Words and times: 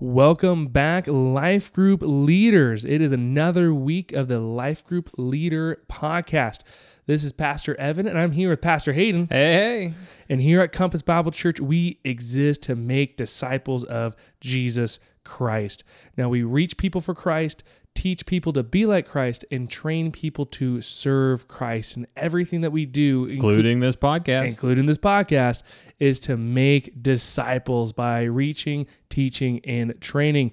Welcome 0.00 0.68
back, 0.68 1.08
Life 1.08 1.72
Group 1.72 2.02
Leaders. 2.04 2.84
It 2.84 3.00
is 3.00 3.10
another 3.10 3.74
week 3.74 4.12
of 4.12 4.28
the 4.28 4.38
Life 4.38 4.84
Group 4.84 5.10
Leader 5.18 5.82
podcast. 5.90 6.60
This 7.06 7.24
is 7.24 7.32
Pastor 7.32 7.74
Evan, 7.80 8.06
and 8.06 8.16
I'm 8.16 8.30
here 8.30 8.50
with 8.50 8.60
Pastor 8.60 8.92
Hayden. 8.92 9.26
Hey, 9.28 9.54
hey. 9.54 9.94
And 10.28 10.40
here 10.40 10.60
at 10.60 10.70
Compass 10.70 11.02
Bible 11.02 11.32
Church, 11.32 11.58
we 11.58 11.98
exist 12.04 12.62
to 12.62 12.76
make 12.76 13.16
disciples 13.16 13.82
of 13.82 14.14
Jesus 14.40 15.00
Christ. 15.24 15.82
Now, 16.16 16.28
we 16.28 16.44
reach 16.44 16.76
people 16.76 17.00
for 17.00 17.12
Christ, 17.12 17.64
teach 17.94 18.26
people 18.26 18.52
to 18.52 18.62
be 18.62 18.86
like 18.86 19.06
Christ, 19.06 19.44
and 19.50 19.70
train 19.70 20.12
people 20.12 20.46
to 20.46 20.80
serve 20.80 21.48
Christ. 21.48 21.96
And 21.96 22.06
everything 22.16 22.60
that 22.60 22.70
we 22.70 22.86
do, 22.86 23.24
including 23.24 23.80
this 23.80 23.96
podcast, 23.96 24.48
including 24.48 24.86
this 24.86 24.98
podcast, 24.98 25.62
is 25.98 26.20
to 26.20 26.36
make 26.36 27.02
disciples 27.02 27.92
by 27.92 28.22
reaching, 28.22 28.86
teaching, 29.10 29.60
and 29.64 30.00
training. 30.00 30.52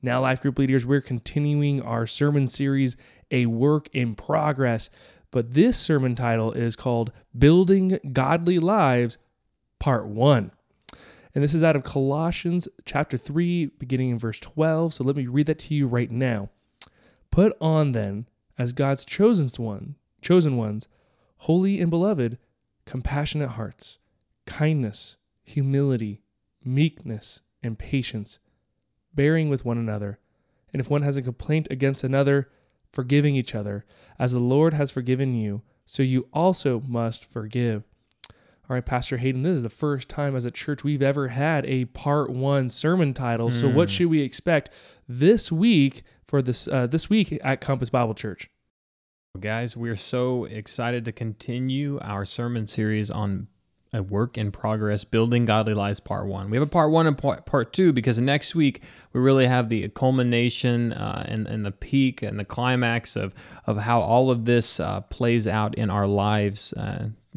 Now, 0.00 0.20
Life 0.22 0.40
Group 0.40 0.58
Leaders, 0.58 0.86
we're 0.86 1.00
continuing 1.00 1.82
our 1.82 2.06
sermon 2.06 2.46
series, 2.46 2.96
A 3.30 3.46
Work 3.46 3.88
in 3.92 4.14
Progress. 4.14 4.90
But 5.30 5.54
this 5.54 5.76
sermon 5.76 6.14
title 6.14 6.52
is 6.52 6.76
called 6.76 7.12
Building 7.36 7.98
Godly 8.12 8.58
Lives, 8.58 9.18
Part 9.78 10.06
1. 10.06 10.52
And 11.34 11.44
this 11.44 11.52
is 11.52 11.62
out 11.62 11.76
of 11.76 11.84
Colossians 11.84 12.66
chapter 12.84 13.18
3, 13.18 13.66
beginning 13.78 14.10
in 14.10 14.18
verse 14.18 14.38
12. 14.38 14.94
So 14.94 15.04
let 15.04 15.16
me 15.16 15.26
read 15.26 15.46
that 15.46 15.58
to 15.60 15.74
you 15.74 15.86
right 15.86 16.10
now. 16.10 16.48
Put 17.30 17.56
on 17.60 17.92
then, 17.92 18.26
as 18.58 18.72
God's 18.72 19.04
chosen 19.04 19.48
one, 19.62 19.96
chosen 20.20 20.56
ones, 20.56 20.88
holy 21.38 21.80
and 21.80 21.90
beloved, 21.90 22.38
compassionate 22.84 23.50
hearts, 23.50 23.98
kindness, 24.46 25.16
humility, 25.44 26.22
meekness, 26.64 27.42
and 27.62 27.78
patience, 27.78 28.38
bearing 29.14 29.48
with 29.48 29.64
one 29.64 29.78
another. 29.78 30.18
And 30.72 30.80
if 30.80 30.90
one 30.90 31.02
has 31.02 31.16
a 31.16 31.22
complaint 31.22 31.68
against 31.70 32.04
another, 32.04 32.50
forgiving 32.92 33.36
each 33.36 33.54
other, 33.54 33.84
as 34.18 34.32
the 34.32 34.40
Lord 34.40 34.74
has 34.74 34.90
forgiven 34.90 35.34
you, 35.34 35.62
so 35.86 36.02
you 36.02 36.28
also 36.32 36.82
must 36.86 37.24
forgive. 37.24 37.84
All 38.68 38.74
right, 38.74 38.84
Pastor 38.84 39.16
Hayden, 39.16 39.42
this 39.42 39.56
is 39.56 39.62
the 39.62 39.70
first 39.70 40.10
time 40.10 40.36
as 40.36 40.44
a 40.44 40.50
church 40.50 40.84
we've 40.84 41.00
ever 41.00 41.28
had 41.28 41.64
a 41.64 41.86
part 41.86 42.30
one 42.30 42.68
sermon 42.68 43.14
title. 43.14 43.48
Mm. 43.48 43.52
So, 43.54 43.68
what 43.68 43.88
hmm. 43.88 43.92
should 43.92 44.06
we 44.08 44.20
expect 44.20 44.70
this 45.08 45.50
week 45.50 46.02
for 46.28 46.42
this 46.42 46.68
uh, 46.68 46.86
this 46.86 47.10
week 47.10 47.36
at 47.42 47.60
Compass 47.60 47.90
Bible 47.90 48.14
Church? 48.14 48.48
Guys, 49.40 49.76
we're 49.76 49.96
so 49.96 50.44
excited 50.44 51.04
to 51.06 51.12
continue 51.12 51.98
our 52.00 52.24
sermon 52.24 52.66
series 52.66 53.10
on 53.10 53.48
a 53.92 54.02
work 54.02 54.36
in 54.36 54.52
progress, 54.52 55.04
building 55.04 55.44
godly 55.46 55.72
lives, 55.74 56.00
part 56.00 56.26
one. 56.26 56.50
We 56.50 56.56
have 56.56 56.66
a 56.66 56.70
part 56.70 56.90
one 56.90 57.06
and 57.06 57.16
part, 57.16 57.72
two 57.72 57.92
because 57.92 58.18
next 58.18 58.54
week 58.54 58.82
we 59.12 59.20
really 59.20 59.46
have 59.46 59.70
the 59.70 59.88
culmination 59.88 60.92
uh, 60.92 61.24
and, 61.26 61.46
and 61.46 61.64
the 61.64 61.70
peak 61.70 62.22
and 62.22 62.38
the 62.38 62.44
climax 62.44 63.16
of, 63.16 63.34
of 63.66 63.78
how 63.78 64.00
all 64.00 64.30
of 64.30 64.44
this 64.44 64.78
uh, 64.78 65.00
plays 65.02 65.48
out 65.48 65.74
in 65.74 65.88
our 65.88 66.06
lives. 66.06 66.74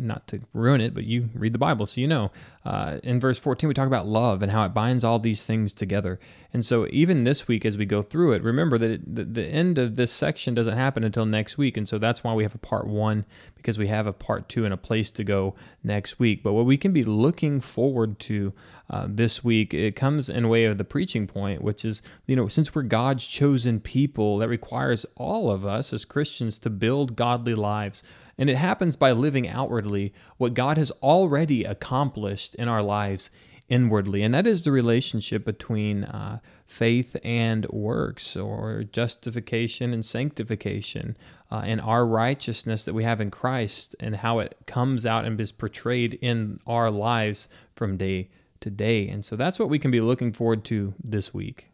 Not 0.02 0.28
to 0.30 0.42
ruin 0.52 0.82
it, 0.82 0.96
but 0.96 1.04
you 1.04 1.30
read 1.36 1.54
the 1.54 1.60
Bible, 1.60 1.86
so 1.86 2.02
you 2.02 2.08
know. 2.08 2.32
Uh, 2.66 3.00
in 3.04 3.20
verse 3.20 3.38
14, 3.38 3.68
we 3.68 3.74
talk 3.74 3.86
about 3.86 4.08
love 4.08 4.42
and 4.42 4.52
how 4.52 4.66
it 4.66 4.74
binds 4.74 5.04
all 5.04 5.20
these 5.20 5.46
things 5.46 5.74
together. 5.74 6.20
And 6.52 6.66
so, 6.66 6.88
even 6.90 7.24
this 7.24 7.48
week, 7.48 7.66
as 7.66 7.78
we 7.78 7.86
go 7.86 8.02
through 8.02 8.34
it, 8.34 8.44
remember 8.44 8.80
that 8.80 8.90
it, 8.90 9.16
the, 9.16 9.24
the 9.24 9.46
end 9.46 9.78
of 9.78 9.96
this 9.98 10.12
section 10.12 10.56
doesn't 10.56 10.76
happen 10.76 11.04
until 11.04 11.28
next 11.28 11.60
week. 11.60 11.78
And 11.78 11.88
so, 11.88 12.00
that's 12.00 12.24
why 12.24 12.34
we 12.34 12.42
have 12.42 12.56
a 12.56 12.60
part 12.60 12.88
one, 12.88 13.26
because 13.56 13.78
we 13.78 13.88
have 13.88 14.08
a 14.08 14.14
part 14.14 14.50
two 14.50 14.66
and 14.66 14.74
a 14.74 14.78
place 14.78 15.12
to 15.12 15.24
go 15.24 15.54
next 15.84 16.20
week. 16.20 16.42
But 16.42 16.54
what 16.54 16.66
we 16.66 16.78
can 16.78 16.94
be 16.94 17.04
looking 17.04 17.62
forward 17.62 18.18
to 18.22 18.54
uh, 18.90 19.06
this 19.08 19.44
week, 19.44 19.74
it 19.74 19.96
comes 19.96 20.30
in 20.30 20.50
way 20.50 20.66
of 20.66 20.80
the 20.80 20.84
preaching 20.84 21.28
point, 21.28 21.62
which 21.62 21.86
is, 21.86 22.02
you 22.26 22.36
know, 22.36 22.48
since 22.48 22.74
we're 22.74 22.82
God's 22.82 23.26
chosen 23.26 23.80
people, 23.80 24.40
that 24.40 24.50
requires 24.50 25.06
all 25.16 25.52
of 25.52 25.64
us 25.64 25.94
as 25.94 26.06
Christians 26.06 26.58
to 26.60 26.72
build 26.72 27.16
godly 27.16 27.54
lives 27.54 28.04
and 28.38 28.50
it 28.50 28.56
happens 28.56 28.96
by 28.96 29.12
living 29.12 29.48
outwardly 29.48 30.14
what 30.38 30.54
God 30.54 30.78
has 30.78 30.92
already 31.04 31.64
accomplished 31.64 32.56
in 32.56 32.68
our 32.68 32.84
lives 32.84 33.30
inwardly. 33.70 34.22
And 34.22 34.34
that 34.36 34.46
is 34.46 34.64
the 34.64 34.72
relationship 34.72 35.46
between 35.46 36.04
uh, 36.04 36.40
faith 36.68 37.16
and 37.24 37.66
works, 37.70 38.36
or 38.36 38.84
justification 38.84 39.94
and 39.94 40.06
sanctification, 40.06 41.16
uh, 41.50 41.62
and 41.66 41.80
our 41.80 42.06
righteousness 42.06 42.86
that 42.86 42.94
we 42.94 43.06
have 43.06 43.22
in 43.22 43.32
Christ, 43.32 43.96
and 44.00 44.18
how 44.18 44.40
it 44.40 44.58
comes 44.68 45.06
out 45.06 45.26
and 45.26 45.40
is 45.40 45.54
portrayed 45.54 46.20
in 46.22 46.60
our 46.68 46.92
lives 46.92 47.48
from 47.74 47.98
day 47.98 48.30
to 48.60 48.70
day. 48.70 49.08
And 49.08 49.24
so 49.24 49.36
that's 49.36 49.58
what 49.58 49.70
we 49.70 49.80
can 49.80 49.90
be 49.90 50.02
looking 50.02 50.34
forward 50.34 50.64
to 50.66 50.94
this 51.02 51.34
week. 51.34 51.71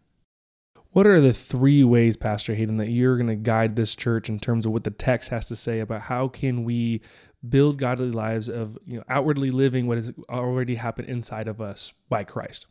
What 0.97 1.05
are 1.05 1.21
the 1.21 1.31
three 1.31 1.83
ways, 1.83 2.17
Pastor 2.17 2.55
Hayden, 2.55 2.77
that 2.77 2.89
you're 2.89 3.17
going 3.17 3.27
to 3.27 3.35
guide 3.35 3.75
this 3.75 3.93
church 3.93 4.29
in 4.29 4.39
terms 4.39 4.65
of 4.65 4.71
what 4.71 4.83
the 4.83 4.89
text 4.89 5.29
has 5.29 5.45
to 5.45 5.55
say 5.55 5.79
about 5.79 6.01
how 6.01 6.27
can 6.27 6.63
we 6.63 7.01
build 7.47 7.77
godly 7.77 8.09
lives 8.09 8.49
of 8.49 8.79
you 8.83 8.97
know 8.97 9.03
outwardly 9.07 9.51
living 9.51 9.85
what 9.85 9.99
has 9.99 10.11
already 10.27 10.73
happened 10.73 11.07
inside 11.07 11.47
of 11.47 11.61
us 11.61 11.93
by 12.09 12.23
Christ? 12.23 12.65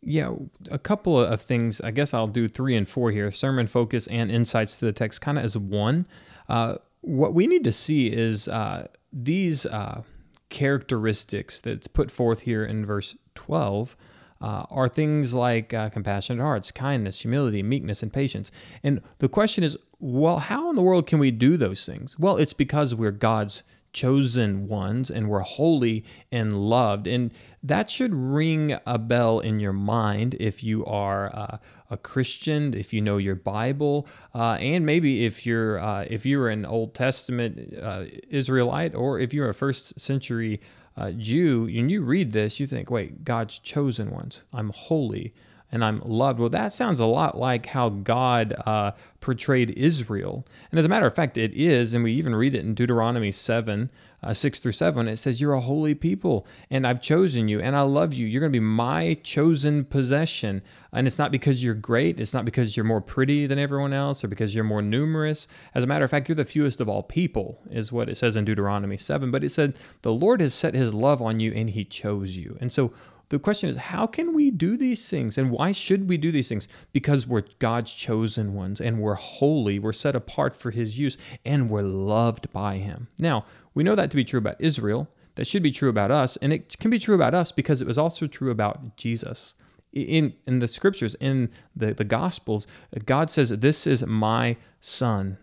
Yeah, 0.00 0.32
a 0.70 0.78
couple 0.78 1.20
of 1.20 1.42
things. 1.42 1.80
I 1.80 1.90
guess 1.90 2.14
I'll 2.14 2.28
do 2.28 2.46
three 2.46 2.76
and 2.76 2.88
four 2.88 3.10
here: 3.10 3.32
sermon 3.32 3.66
focus 3.66 4.06
and 4.06 4.30
insights 4.30 4.76
to 4.76 4.84
the 4.84 4.92
text, 4.92 5.20
kind 5.20 5.36
of 5.36 5.42
as 5.42 5.58
one. 5.58 6.06
Uh, 6.48 6.76
what 7.00 7.34
we 7.34 7.48
need 7.48 7.64
to 7.64 7.72
see 7.72 8.06
is 8.12 8.46
uh, 8.46 8.86
these 9.12 9.66
uh, 9.66 10.02
characteristics 10.50 11.60
that's 11.60 11.88
put 11.88 12.12
forth 12.12 12.42
here 12.42 12.64
in 12.64 12.86
verse 12.86 13.16
twelve 13.34 13.96
uh, 14.40 14.64
are 14.70 14.88
things 14.88 15.34
like 15.34 15.74
uh, 15.74 15.90
compassionate 15.90 16.42
hearts, 16.42 16.70
kindness, 16.70 17.20
humility, 17.20 17.62
meekness, 17.62 18.02
and 18.02 18.12
patience. 18.12 18.50
And 18.82 19.02
the 19.18 19.28
question 19.28 19.64
is, 19.64 19.76
well, 19.98 20.38
how 20.38 20.70
in 20.70 20.76
the 20.76 20.82
world 20.82 21.06
can 21.06 21.18
we 21.18 21.30
do 21.30 21.56
those 21.56 21.84
things? 21.84 22.18
Well, 22.18 22.36
it's 22.36 22.54
because 22.54 22.94
we're 22.94 23.10
God's 23.10 23.62
chosen 23.92 24.68
ones 24.68 25.10
and 25.10 25.28
we're 25.28 25.40
holy 25.40 26.04
and 26.30 26.54
loved. 26.54 27.06
And 27.06 27.32
that 27.62 27.90
should 27.90 28.14
ring 28.14 28.78
a 28.86 28.98
bell 28.98 29.40
in 29.40 29.60
your 29.60 29.72
mind 29.72 30.36
if 30.38 30.62
you 30.62 30.84
are 30.86 31.30
uh, 31.34 31.58
a 31.90 31.96
Christian, 31.96 32.72
if 32.74 32.92
you 32.92 33.00
know 33.00 33.16
your 33.16 33.34
Bible, 33.34 34.06
uh, 34.34 34.56
and 34.60 34.86
maybe 34.86 35.26
if 35.26 35.44
you're 35.44 35.78
uh, 35.78 36.06
if 36.08 36.24
you're 36.24 36.48
an 36.48 36.64
Old 36.64 36.94
Testament 36.94 37.74
uh, 37.80 38.04
Israelite 38.28 38.94
or 38.94 39.18
if 39.18 39.34
you're 39.34 39.48
a 39.48 39.54
first 39.54 39.98
century 40.00 40.60
uh, 41.00 41.12
Jew, 41.12 41.62
when 41.62 41.88
you 41.88 42.02
read 42.02 42.32
this, 42.32 42.60
you 42.60 42.66
think, 42.66 42.90
wait, 42.90 43.24
God's 43.24 43.58
chosen 43.58 44.10
ones. 44.10 44.42
I'm 44.52 44.68
holy 44.68 45.32
and 45.72 45.84
I'm 45.84 46.00
loved. 46.04 46.38
Well, 46.38 46.48
that 46.50 46.72
sounds 46.72 47.00
a 47.00 47.06
lot 47.06 47.36
like 47.36 47.66
how 47.66 47.88
God 47.88 48.54
uh, 48.66 48.92
portrayed 49.20 49.70
Israel. 49.70 50.46
And 50.70 50.78
as 50.78 50.84
a 50.84 50.88
matter 50.88 51.06
of 51.06 51.14
fact, 51.14 51.36
it 51.36 51.52
is. 51.54 51.94
And 51.94 52.04
we 52.04 52.12
even 52.12 52.34
read 52.34 52.54
it 52.54 52.64
in 52.64 52.74
Deuteronomy 52.74 53.32
7 53.32 53.90
uh, 54.22 54.34
6 54.34 54.60
through 54.60 54.72
7, 54.72 55.08
it 55.08 55.16
says, 55.16 55.40
You're 55.40 55.54
a 55.54 55.60
holy 55.60 55.94
people, 55.94 56.46
and 56.70 56.86
I've 56.86 57.00
chosen 57.00 57.48
you, 57.48 57.60
and 57.60 57.74
I 57.74 57.82
love 57.82 58.12
you. 58.12 58.26
You're 58.26 58.40
going 58.40 58.52
to 58.52 58.58
be 58.58 58.64
my 58.64 59.14
chosen 59.22 59.84
possession. 59.84 60.62
And 60.92 61.06
it's 61.06 61.18
not 61.18 61.32
because 61.32 61.64
you're 61.64 61.74
great, 61.74 62.20
it's 62.20 62.34
not 62.34 62.44
because 62.44 62.76
you're 62.76 62.84
more 62.84 63.00
pretty 63.00 63.46
than 63.46 63.58
everyone 63.58 63.94
else, 63.94 64.22
or 64.22 64.28
because 64.28 64.54
you're 64.54 64.64
more 64.64 64.82
numerous. 64.82 65.48
As 65.74 65.84
a 65.84 65.86
matter 65.86 66.04
of 66.04 66.10
fact, 66.10 66.28
you're 66.28 66.36
the 66.36 66.44
fewest 66.44 66.80
of 66.80 66.88
all 66.88 67.02
people, 67.02 67.60
is 67.70 67.92
what 67.92 68.08
it 68.08 68.16
says 68.16 68.36
in 68.36 68.44
Deuteronomy 68.44 68.98
7. 68.98 69.30
But 69.30 69.44
it 69.44 69.50
said, 69.50 69.74
The 70.02 70.12
Lord 70.12 70.40
has 70.40 70.52
set 70.52 70.74
his 70.74 70.92
love 70.92 71.22
on 71.22 71.40
you, 71.40 71.52
and 71.52 71.70
he 71.70 71.84
chose 71.84 72.36
you. 72.36 72.58
And 72.60 72.70
so, 72.70 72.92
the 73.30 73.38
question 73.38 73.70
is, 73.70 73.76
how 73.76 74.06
can 74.06 74.34
we 74.34 74.50
do 74.50 74.76
these 74.76 75.08
things? 75.08 75.38
And 75.38 75.50
why 75.52 75.70
should 75.70 76.08
we 76.08 76.16
do 76.16 76.32
these 76.32 76.48
things? 76.48 76.66
Because 76.92 77.28
we're 77.28 77.44
God's 77.60 77.94
chosen 77.94 78.54
ones 78.54 78.80
and 78.80 79.00
we're 79.00 79.14
holy, 79.14 79.78
we're 79.78 79.92
set 79.92 80.16
apart 80.16 80.54
for 80.54 80.72
His 80.72 80.98
use, 80.98 81.16
and 81.44 81.70
we're 81.70 81.82
loved 81.82 82.52
by 82.52 82.78
Him. 82.78 83.06
Now, 83.18 83.44
we 83.72 83.84
know 83.84 83.94
that 83.94 84.10
to 84.10 84.16
be 84.16 84.24
true 84.24 84.38
about 84.38 84.60
Israel. 84.60 85.08
That 85.36 85.46
should 85.46 85.62
be 85.62 85.70
true 85.70 85.88
about 85.88 86.10
us. 86.10 86.36
And 86.38 86.52
it 86.52 86.76
can 86.78 86.90
be 86.90 86.98
true 86.98 87.14
about 87.14 87.34
us 87.34 87.52
because 87.52 87.80
it 87.80 87.86
was 87.86 87.96
also 87.96 88.26
true 88.26 88.50
about 88.50 88.96
Jesus. 88.96 89.54
In, 89.92 90.34
in 90.46 90.58
the 90.58 90.68
scriptures, 90.68 91.14
in 91.20 91.50
the, 91.74 91.94
the 91.94 92.04
gospels, 92.04 92.66
God 93.04 93.30
says, 93.30 93.50
This 93.50 93.86
is 93.86 94.04
my 94.04 94.56
son. 94.80 95.38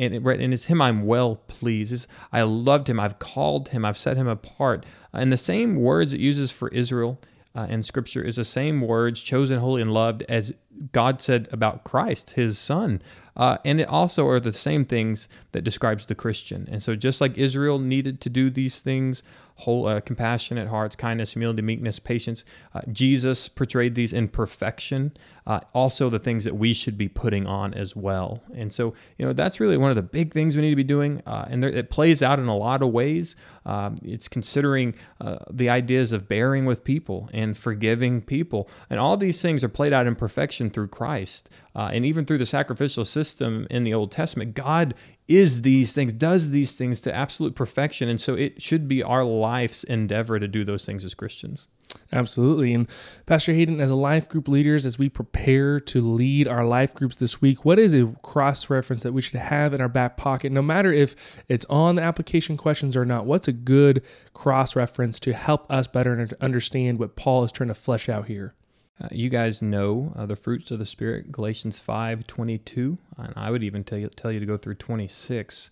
And, 0.00 0.14
it, 0.14 0.40
and 0.40 0.54
it's 0.54 0.64
him 0.64 0.80
I'm 0.80 1.04
well 1.04 1.36
pleased. 1.36 1.92
It's, 1.92 2.08
I 2.32 2.42
loved 2.42 2.88
him. 2.88 2.98
I've 2.98 3.18
called 3.18 3.68
him. 3.68 3.84
I've 3.84 3.98
set 3.98 4.16
him 4.16 4.26
apart. 4.26 4.86
And 5.12 5.30
the 5.30 5.36
same 5.36 5.76
words 5.76 6.14
it 6.14 6.20
uses 6.20 6.50
for 6.50 6.68
Israel 6.68 7.20
uh, 7.54 7.66
in 7.68 7.82
scripture 7.82 8.22
is 8.22 8.36
the 8.36 8.44
same 8.44 8.80
words, 8.80 9.20
chosen, 9.20 9.58
holy, 9.58 9.82
and 9.82 9.92
loved, 9.92 10.22
as 10.28 10.54
God 10.92 11.20
said 11.20 11.48
about 11.52 11.84
Christ, 11.84 12.30
his 12.30 12.58
son. 12.58 13.02
Uh, 13.36 13.58
and 13.64 13.80
it 13.80 13.88
also 13.88 14.26
are 14.28 14.40
the 14.40 14.52
same 14.52 14.84
things 14.84 15.28
that 15.52 15.62
describes 15.62 16.06
the 16.06 16.14
Christian. 16.14 16.68
And 16.70 16.82
so, 16.82 16.94
just 16.94 17.20
like 17.20 17.38
Israel 17.38 17.78
needed 17.78 18.20
to 18.22 18.30
do 18.30 18.50
these 18.50 18.80
things, 18.80 19.22
whole 19.60 19.86
uh, 19.86 20.00
compassionate 20.00 20.68
hearts, 20.68 20.96
kindness, 20.96 21.32
humility, 21.32 21.62
meekness, 21.62 21.98
patience, 21.98 22.44
uh, 22.74 22.80
Jesus 22.90 23.48
portrayed 23.48 23.94
these 23.94 24.12
in 24.12 24.28
perfection. 24.28 25.12
Uh, 25.46 25.60
also, 25.74 26.10
the 26.10 26.18
things 26.18 26.44
that 26.44 26.54
we 26.54 26.72
should 26.72 26.96
be 26.96 27.08
putting 27.08 27.46
on 27.46 27.74
as 27.74 27.96
well. 27.96 28.42
And 28.54 28.72
so, 28.72 28.94
you 29.18 29.26
know, 29.26 29.32
that's 29.32 29.58
really 29.58 29.76
one 29.76 29.90
of 29.90 29.96
the 29.96 30.02
big 30.02 30.32
things 30.32 30.54
we 30.54 30.62
need 30.62 30.70
to 30.70 30.76
be 30.76 30.84
doing. 30.84 31.22
Uh, 31.26 31.46
and 31.48 31.62
there, 31.62 31.70
it 31.70 31.90
plays 31.90 32.22
out 32.22 32.38
in 32.38 32.46
a 32.46 32.56
lot 32.56 32.82
of 32.82 32.90
ways. 32.90 33.36
Um, 33.66 33.96
it's 34.02 34.28
considering 34.28 34.94
uh, 35.20 35.38
the 35.50 35.68
ideas 35.68 36.12
of 36.12 36.28
bearing 36.28 36.66
with 36.66 36.84
people 36.84 37.28
and 37.32 37.56
forgiving 37.56 38.20
people, 38.20 38.68
and 38.88 39.00
all 39.00 39.16
these 39.16 39.42
things 39.42 39.64
are 39.64 39.68
played 39.68 39.92
out 39.92 40.06
in 40.06 40.14
perfection 40.14 40.70
through 40.70 40.88
Christ. 40.88 41.50
Uh, 41.74 41.90
and 41.92 42.04
even 42.04 42.24
through 42.24 42.38
the 42.38 42.46
sacrificial 42.46 43.04
system 43.04 43.66
in 43.70 43.84
the 43.84 43.94
Old 43.94 44.12
Testament, 44.12 44.54
God 44.54 44.94
is 45.30 45.62
these 45.62 45.92
things, 45.92 46.12
does 46.12 46.50
these 46.50 46.76
things 46.76 47.00
to 47.02 47.14
absolute 47.14 47.54
perfection. 47.54 48.08
And 48.08 48.20
so 48.20 48.34
it 48.34 48.60
should 48.60 48.88
be 48.88 49.02
our 49.02 49.22
life's 49.22 49.84
endeavor 49.84 50.40
to 50.40 50.48
do 50.48 50.64
those 50.64 50.84
things 50.84 51.04
as 51.04 51.14
Christians. 51.14 51.68
Absolutely. 52.12 52.74
And 52.74 52.88
Pastor 53.26 53.52
Hayden, 53.52 53.80
as 53.80 53.90
a 53.90 53.94
life 53.94 54.28
group 54.28 54.48
leaders, 54.48 54.84
as 54.84 54.98
we 54.98 55.08
prepare 55.08 55.78
to 55.80 56.00
lead 56.00 56.48
our 56.48 56.64
life 56.64 56.94
groups 56.94 57.16
this 57.16 57.40
week, 57.40 57.64
what 57.64 57.78
is 57.78 57.94
a 57.94 58.06
cross 58.22 58.68
reference 58.68 59.02
that 59.02 59.12
we 59.12 59.22
should 59.22 59.38
have 59.38 59.72
in 59.72 59.80
our 59.80 59.88
back 59.88 60.16
pocket, 60.16 60.50
no 60.50 60.62
matter 60.62 60.92
if 60.92 61.14
it's 61.48 61.64
on 61.66 61.94
the 61.94 62.02
application 62.02 62.56
questions 62.56 62.96
or 62.96 63.04
not? 63.04 63.24
What's 63.24 63.48
a 63.48 63.52
good 63.52 64.02
cross 64.34 64.74
reference 64.74 65.20
to 65.20 65.32
help 65.32 65.70
us 65.70 65.86
better 65.86 66.28
understand 66.40 66.98
what 66.98 67.14
Paul 67.14 67.44
is 67.44 67.52
trying 67.52 67.68
to 67.68 67.74
flesh 67.74 68.08
out 68.08 68.26
here? 68.26 68.54
Uh, 69.00 69.08
you 69.10 69.30
guys 69.30 69.62
know 69.62 70.12
uh, 70.14 70.26
the 70.26 70.36
fruits 70.36 70.70
of 70.70 70.78
the 70.78 70.86
Spirit, 70.86 71.32
Galatians 71.32 71.78
5 71.78 72.26
22. 72.26 72.98
And 73.16 73.32
I 73.36 73.50
would 73.50 73.62
even 73.62 73.84
tell 73.84 73.98
you, 73.98 74.08
tell 74.08 74.30
you 74.30 74.40
to 74.40 74.46
go 74.46 74.56
through 74.56 74.74
26. 74.74 75.70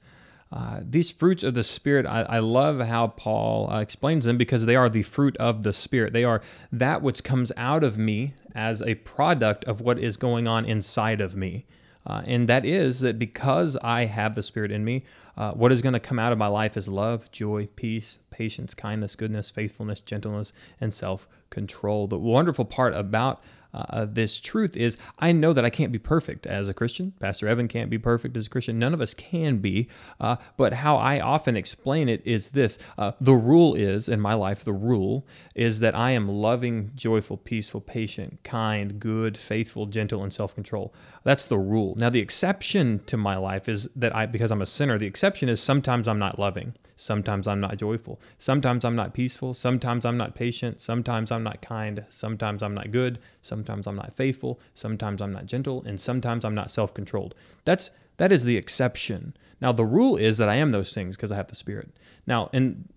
Uh, 0.50 0.80
these 0.82 1.10
fruits 1.10 1.42
of 1.42 1.52
the 1.52 1.62
Spirit, 1.62 2.06
I, 2.06 2.22
I 2.22 2.38
love 2.38 2.80
how 2.80 3.08
Paul 3.08 3.70
uh, 3.70 3.80
explains 3.80 4.24
them 4.24 4.38
because 4.38 4.64
they 4.64 4.76
are 4.76 4.88
the 4.88 5.02
fruit 5.02 5.36
of 5.36 5.62
the 5.62 5.74
Spirit. 5.74 6.14
They 6.14 6.24
are 6.24 6.40
that 6.72 7.02
which 7.02 7.22
comes 7.22 7.52
out 7.56 7.84
of 7.84 7.98
me 7.98 8.34
as 8.54 8.80
a 8.80 8.94
product 8.96 9.64
of 9.66 9.82
what 9.82 9.98
is 9.98 10.16
going 10.16 10.48
on 10.48 10.64
inside 10.64 11.20
of 11.20 11.36
me. 11.36 11.66
Uh, 12.06 12.22
and 12.26 12.48
that 12.48 12.64
is 12.64 13.00
that 13.00 13.18
because 13.18 13.76
I 13.82 14.06
have 14.06 14.34
the 14.34 14.42
Spirit 14.42 14.72
in 14.72 14.84
me, 14.84 15.02
uh, 15.36 15.52
what 15.52 15.72
is 15.72 15.82
going 15.82 15.92
to 15.92 16.00
come 16.00 16.18
out 16.18 16.32
of 16.32 16.38
my 16.38 16.46
life 16.46 16.76
is 16.76 16.88
love, 16.88 17.30
joy, 17.30 17.68
peace, 17.76 18.18
patience, 18.30 18.74
kindness, 18.74 19.14
goodness, 19.14 19.50
faithfulness, 19.50 20.00
gentleness, 20.00 20.52
and 20.80 20.94
self 20.94 21.28
control. 21.50 22.06
The 22.06 22.18
wonderful 22.18 22.64
part 22.64 22.94
about 22.94 23.42
uh, 23.74 24.06
this 24.06 24.40
truth 24.40 24.76
is 24.76 24.96
I 25.18 25.32
know 25.32 25.52
that 25.52 25.64
I 25.64 25.70
can't 25.70 25.92
be 25.92 25.98
perfect 25.98 26.46
as 26.46 26.68
a 26.68 26.74
Christian. 26.74 27.12
Pastor 27.20 27.46
Evan 27.46 27.68
can't 27.68 27.90
be 27.90 27.98
perfect 27.98 28.36
as 28.36 28.46
a 28.46 28.50
Christian. 28.50 28.78
None 28.78 28.94
of 28.94 29.00
us 29.00 29.14
can 29.14 29.58
be. 29.58 29.88
Uh, 30.20 30.36
but 30.56 30.74
how 30.74 30.96
I 30.96 31.20
often 31.20 31.56
explain 31.56 32.08
it 32.08 32.22
is 32.24 32.50
this 32.50 32.78
uh, 32.96 33.12
the 33.20 33.34
rule 33.34 33.74
is, 33.74 34.08
in 34.08 34.20
my 34.20 34.34
life, 34.34 34.64
the 34.64 34.72
rule 34.72 35.26
is 35.54 35.80
that 35.80 35.94
I 35.94 36.12
am 36.12 36.28
loving, 36.28 36.92
joyful, 36.94 37.36
peaceful, 37.36 37.80
patient, 37.80 38.42
kind, 38.42 38.98
good, 38.98 39.36
faithful, 39.36 39.86
gentle, 39.86 40.22
and 40.22 40.32
self 40.32 40.54
control. 40.54 40.94
That's 41.24 41.46
the 41.46 41.58
rule. 41.58 41.94
Now, 41.96 42.10
the 42.10 42.20
exception 42.20 43.00
to 43.06 43.16
my 43.16 43.36
life 43.36 43.68
is 43.68 43.88
that 43.94 44.14
I, 44.14 44.26
because 44.26 44.50
I'm 44.50 44.62
a 44.62 44.66
sinner, 44.66 44.98
the 44.98 45.06
exception 45.06 45.48
is 45.48 45.60
sometimes 45.62 46.08
I'm 46.08 46.18
not 46.18 46.38
loving. 46.38 46.74
Sometimes 46.96 47.46
I'm 47.46 47.60
not 47.60 47.76
joyful. 47.76 48.20
Sometimes 48.38 48.84
I'm 48.84 48.96
not 48.96 49.14
peaceful. 49.14 49.54
Sometimes 49.54 50.04
I'm 50.04 50.16
not 50.16 50.34
patient. 50.34 50.80
Sometimes 50.80 51.30
I'm 51.30 51.44
not 51.44 51.62
kind. 51.62 52.04
Sometimes 52.08 52.60
I'm 52.60 52.74
not 52.74 52.90
good. 52.90 53.20
Sometimes 53.40 53.57
I'm 53.86 53.96
not 53.96 54.14
faithful. 54.14 54.60
Sometimes 54.74 55.20
I'm 55.20 55.32
not 55.32 55.46
gentle. 55.46 55.82
And 55.84 56.00
sometimes 56.00 56.44
I'm 56.44 56.54
not 56.54 56.70
self 56.70 56.92
controlled. 56.94 57.34
That's 57.64 57.90
that 58.18 58.32
is 58.32 58.44
the 58.44 58.56
exception. 58.56 59.34
Now 59.60 59.72
the 59.72 59.84
rule 59.84 60.16
is 60.16 60.38
that 60.38 60.48
I 60.48 60.56
am 60.56 60.70
those 60.70 60.92
things 60.92 61.16
because 61.16 61.32
I 61.32 61.36
have 61.36 61.48
the 61.48 61.54
Spirit. 61.54 61.90
Now, 62.26 62.50
and 62.52 62.88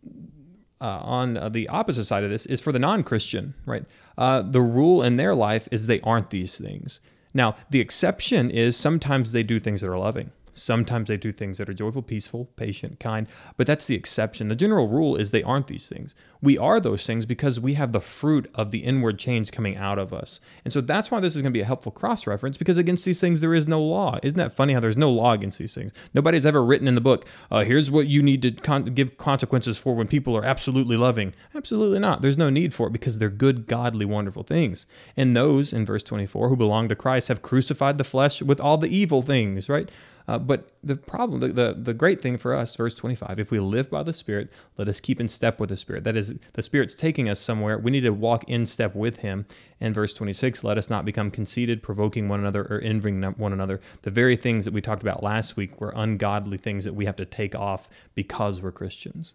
uh, 0.81 0.99
on 1.03 1.37
uh, 1.37 1.47
the 1.47 1.67
opposite 1.67 2.05
side 2.05 2.23
of 2.23 2.29
this 2.29 2.45
is 2.47 2.59
for 2.59 2.71
the 2.71 2.79
non-Christian, 2.79 3.53
right? 3.65 3.85
Uh, 4.17 4.41
the 4.41 4.61
rule 4.61 5.03
in 5.03 5.15
their 5.15 5.35
life 5.35 5.67
is 5.71 5.87
they 5.87 6.01
aren't 6.01 6.31
these 6.31 6.57
things. 6.57 6.99
Now, 7.33 7.55
the 7.69 7.79
exception 7.79 8.49
is 8.49 8.75
sometimes 8.75 9.31
they 9.31 9.43
do 9.43 9.59
things 9.59 9.81
that 9.81 9.89
are 9.89 9.97
loving. 9.97 10.31
Sometimes 10.53 11.07
they 11.07 11.17
do 11.17 11.31
things 11.31 11.57
that 11.57 11.69
are 11.69 11.73
joyful, 11.73 12.01
peaceful, 12.01 12.45
patient, 12.55 12.99
kind, 12.99 13.27
but 13.57 13.67
that's 13.67 13.87
the 13.87 13.95
exception. 13.95 14.47
The 14.47 14.55
general 14.55 14.87
rule 14.87 15.15
is 15.15 15.31
they 15.31 15.43
aren't 15.43 15.67
these 15.67 15.87
things. 15.89 16.15
We 16.41 16.57
are 16.57 16.79
those 16.79 17.05
things 17.05 17.25
because 17.25 17.59
we 17.59 17.75
have 17.75 17.91
the 17.91 18.01
fruit 18.01 18.49
of 18.55 18.71
the 18.71 18.79
inward 18.79 19.19
change 19.19 19.51
coming 19.51 19.77
out 19.77 19.99
of 19.99 20.11
us. 20.11 20.39
And 20.65 20.73
so 20.73 20.81
that's 20.81 21.11
why 21.11 21.19
this 21.19 21.35
is 21.35 21.41
going 21.41 21.53
to 21.53 21.57
be 21.57 21.61
a 21.61 21.65
helpful 21.65 21.91
cross 21.91 22.25
reference 22.25 22.57
because 22.57 22.79
against 22.79 23.05
these 23.05 23.21
things 23.21 23.41
there 23.41 23.53
is 23.53 23.67
no 23.67 23.79
law. 23.81 24.17
Isn't 24.23 24.37
that 24.37 24.53
funny 24.53 24.73
how 24.73 24.79
there's 24.79 24.97
no 24.97 25.11
law 25.11 25.33
against 25.33 25.59
these 25.59 25.75
things? 25.75 25.93
Nobody's 26.13 26.45
ever 26.45 26.63
written 26.63 26.87
in 26.87 26.95
the 26.95 27.01
book, 27.01 27.27
uh, 27.51 27.63
here's 27.63 27.91
what 27.91 28.07
you 28.07 28.23
need 28.23 28.41
to 28.41 28.51
con- 28.51 28.85
give 28.85 29.17
consequences 29.17 29.77
for 29.77 29.95
when 29.95 30.07
people 30.07 30.35
are 30.35 30.43
absolutely 30.43 30.97
loving. 30.97 31.33
Absolutely 31.53 31.99
not. 31.99 32.21
There's 32.21 32.37
no 32.37 32.49
need 32.49 32.73
for 32.73 32.87
it 32.87 32.93
because 32.93 33.19
they're 33.19 33.29
good, 33.29 33.67
godly, 33.67 34.05
wonderful 34.05 34.43
things. 34.43 34.87
And 35.15 35.35
those, 35.35 35.71
in 35.71 35.85
verse 35.85 36.03
24, 36.03 36.49
who 36.49 36.57
belong 36.57 36.89
to 36.89 36.95
Christ 36.95 37.27
have 37.27 37.41
crucified 37.41 37.97
the 37.97 38.03
flesh 38.03 38.41
with 38.41 38.59
all 38.59 38.77
the 38.77 38.95
evil 38.95 39.21
things, 39.21 39.69
right? 39.69 39.89
Uh, 40.31 40.37
but 40.37 40.71
the 40.81 40.95
problem, 40.95 41.41
the, 41.41 41.49
the, 41.49 41.75
the 41.77 41.93
great 41.93 42.21
thing 42.21 42.37
for 42.37 42.53
us, 42.53 42.73
verse 42.77 42.95
25, 42.95 43.37
if 43.37 43.51
we 43.51 43.59
live 43.59 43.89
by 43.89 44.01
the 44.01 44.13
Spirit, 44.13 44.49
let 44.77 44.87
us 44.87 45.01
keep 45.01 45.19
in 45.19 45.27
step 45.27 45.59
with 45.59 45.67
the 45.67 45.75
Spirit. 45.75 46.05
That 46.05 46.15
is, 46.15 46.35
the 46.53 46.63
Spirit's 46.63 46.95
taking 46.95 47.27
us 47.27 47.37
somewhere. 47.37 47.77
We 47.77 47.91
need 47.91 48.01
to 48.01 48.11
walk 48.11 48.45
in 48.47 48.65
step 48.65 48.95
with 48.95 49.17
Him. 49.17 49.45
And 49.81 49.93
verse 49.93 50.13
26, 50.13 50.63
let 50.63 50.77
us 50.77 50.89
not 50.89 51.03
become 51.03 51.31
conceited, 51.31 51.83
provoking 51.83 52.29
one 52.29 52.39
another, 52.39 52.61
or 52.61 52.79
envying 52.79 53.21
one 53.23 53.51
another. 53.51 53.81
The 54.03 54.09
very 54.09 54.37
things 54.37 54.63
that 54.63 54.73
we 54.73 54.79
talked 54.79 55.01
about 55.01 55.21
last 55.21 55.57
week 55.57 55.81
were 55.81 55.91
ungodly 55.93 56.57
things 56.57 56.85
that 56.85 56.95
we 56.95 57.03
have 57.03 57.17
to 57.17 57.25
take 57.25 57.53
off 57.53 57.89
because 58.15 58.61
we're 58.61 58.71
Christians. 58.71 59.33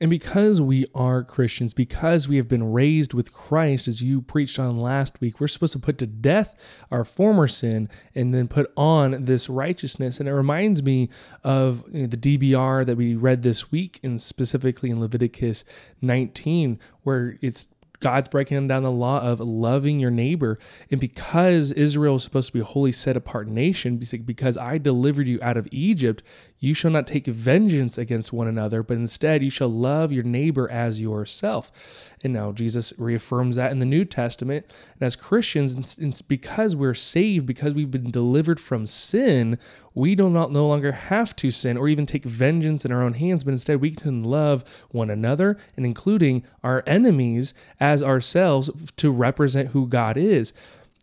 And 0.00 0.10
because 0.10 0.60
we 0.60 0.86
are 0.94 1.22
Christians, 1.24 1.74
because 1.74 2.28
we 2.28 2.36
have 2.36 2.48
been 2.48 2.72
raised 2.72 3.14
with 3.14 3.32
Christ, 3.32 3.88
as 3.88 4.02
you 4.02 4.20
preached 4.22 4.58
on 4.58 4.76
last 4.76 5.20
week, 5.20 5.40
we're 5.40 5.48
supposed 5.48 5.72
to 5.72 5.78
put 5.78 5.98
to 5.98 6.06
death 6.06 6.82
our 6.90 7.04
former 7.04 7.46
sin 7.46 7.88
and 8.14 8.34
then 8.34 8.48
put 8.48 8.70
on 8.76 9.24
this 9.24 9.48
righteousness. 9.48 10.20
And 10.20 10.28
it 10.28 10.34
reminds 10.34 10.82
me 10.82 11.08
of 11.42 11.84
you 11.92 12.02
know, 12.02 12.06
the 12.06 12.16
DBR 12.16 12.84
that 12.86 12.96
we 12.96 13.14
read 13.14 13.42
this 13.42 13.70
week, 13.72 14.00
and 14.02 14.20
specifically 14.20 14.90
in 14.90 15.00
Leviticus 15.00 15.64
19, 16.02 16.78
where 17.02 17.38
it's 17.40 17.66
God's 18.00 18.28
breaking 18.28 18.66
down 18.66 18.82
the 18.82 18.90
law 18.90 19.20
of 19.20 19.40
loving 19.40 20.00
your 20.00 20.10
neighbor. 20.10 20.58
And 20.90 20.98
because 20.98 21.70
Israel 21.72 22.16
is 22.16 22.22
supposed 22.22 22.48
to 22.48 22.52
be 22.54 22.60
a 22.60 22.64
holy 22.64 22.92
set 22.92 23.16
apart 23.16 23.46
nation, 23.46 24.00
because 24.24 24.56
I 24.56 24.78
delivered 24.78 25.28
you 25.28 25.38
out 25.42 25.58
of 25.58 25.68
Egypt, 25.70 26.22
you 26.60 26.74
shall 26.74 26.90
not 26.90 27.06
take 27.06 27.26
vengeance 27.26 27.96
against 27.96 28.34
one 28.34 28.46
another, 28.46 28.82
but 28.82 28.98
instead 28.98 29.42
you 29.42 29.48
shall 29.48 29.70
love 29.70 30.12
your 30.12 30.22
neighbor 30.22 30.70
as 30.70 31.00
yourself. 31.00 32.12
And 32.22 32.34
now 32.34 32.52
Jesus 32.52 32.92
reaffirms 32.98 33.56
that 33.56 33.72
in 33.72 33.78
the 33.78 33.86
New 33.86 34.04
Testament. 34.04 34.66
And 34.92 35.02
as 35.02 35.16
Christians, 35.16 35.98
it's 35.98 36.20
because 36.20 36.76
we're 36.76 36.92
saved, 36.92 37.46
because 37.46 37.72
we've 37.72 37.90
been 37.90 38.10
delivered 38.10 38.60
from 38.60 38.84
sin, 38.84 39.58
we 39.94 40.14
do 40.14 40.28
not 40.28 40.52
no 40.52 40.68
longer 40.68 40.92
have 40.92 41.34
to 41.36 41.50
sin 41.50 41.78
or 41.78 41.88
even 41.88 42.04
take 42.04 42.24
vengeance 42.24 42.84
in 42.84 42.92
our 42.92 43.02
own 43.02 43.14
hands, 43.14 43.42
but 43.42 43.52
instead 43.52 43.80
we 43.80 43.92
can 43.92 44.22
love 44.22 44.62
one 44.90 45.08
another 45.08 45.56
and 45.78 45.86
including 45.86 46.44
our 46.62 46.84
enemies 46.86 47.54
as 47.80 48.02
ourselves 48.02 48.70
to 48.96 49.10
represent 49.10 49.68
who 49.70 49.86
God 49.86 50.18
is. 50.18 50.52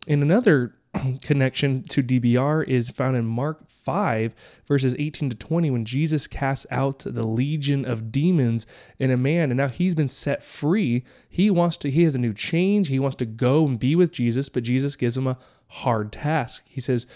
In 0.06 0.22
another 0.22 0.76
connection 1.22 1.84
to 1.84 2.04
DBR 2.04 2.68
is 2.68 2.90
found 2.90 3.16
in 3.16 3.26
Mark 3.26 3.70
5, 3.70 4.34
verses 4.68 4.96
18 4.98 5.32
to 5.32 5.36
20, 5.36 5.72
when 5.72 5.86
Jesus 5.86 6.28
casts 6.28 6.66
out 6.72 7.00
the 7.00 7.26
legion 7.26 7.86
of 7.86 8.12
demons 8.12 8.68
in 9.00 9.12
a 9.12 9.18
man, 9.18 9.52
and 9.52 9.58
now 9.58 9.68
he's 9.68 9.96
been 9.96 10.08
set 10.08 10.44
free. 10.44 11.04
He 11.30 11.50
wants 11.50 11.78
to, 11.78 11.90
he 11.90 12.04
has 12.04 12.16
a 12.16 12.20
new 12.20 12.34
change. 12.34 12.88
He 12.88 13.00
wants 13.00 13.16
to 13.18 13.26
go 13.26 13.66
and 13.66 13.80
be 13.80 13.96
with 13.96 14.12
Jesus, 14.12 14.50
but 14.50 14.64
Jesus 14.64 14.96
gives 14.96 15.18
him 15.18 15.28
a 15.28 15.38
hard 15.68 16.12
task. 16.12 16.66
He 16.70 16.82
says, 16.82 17.08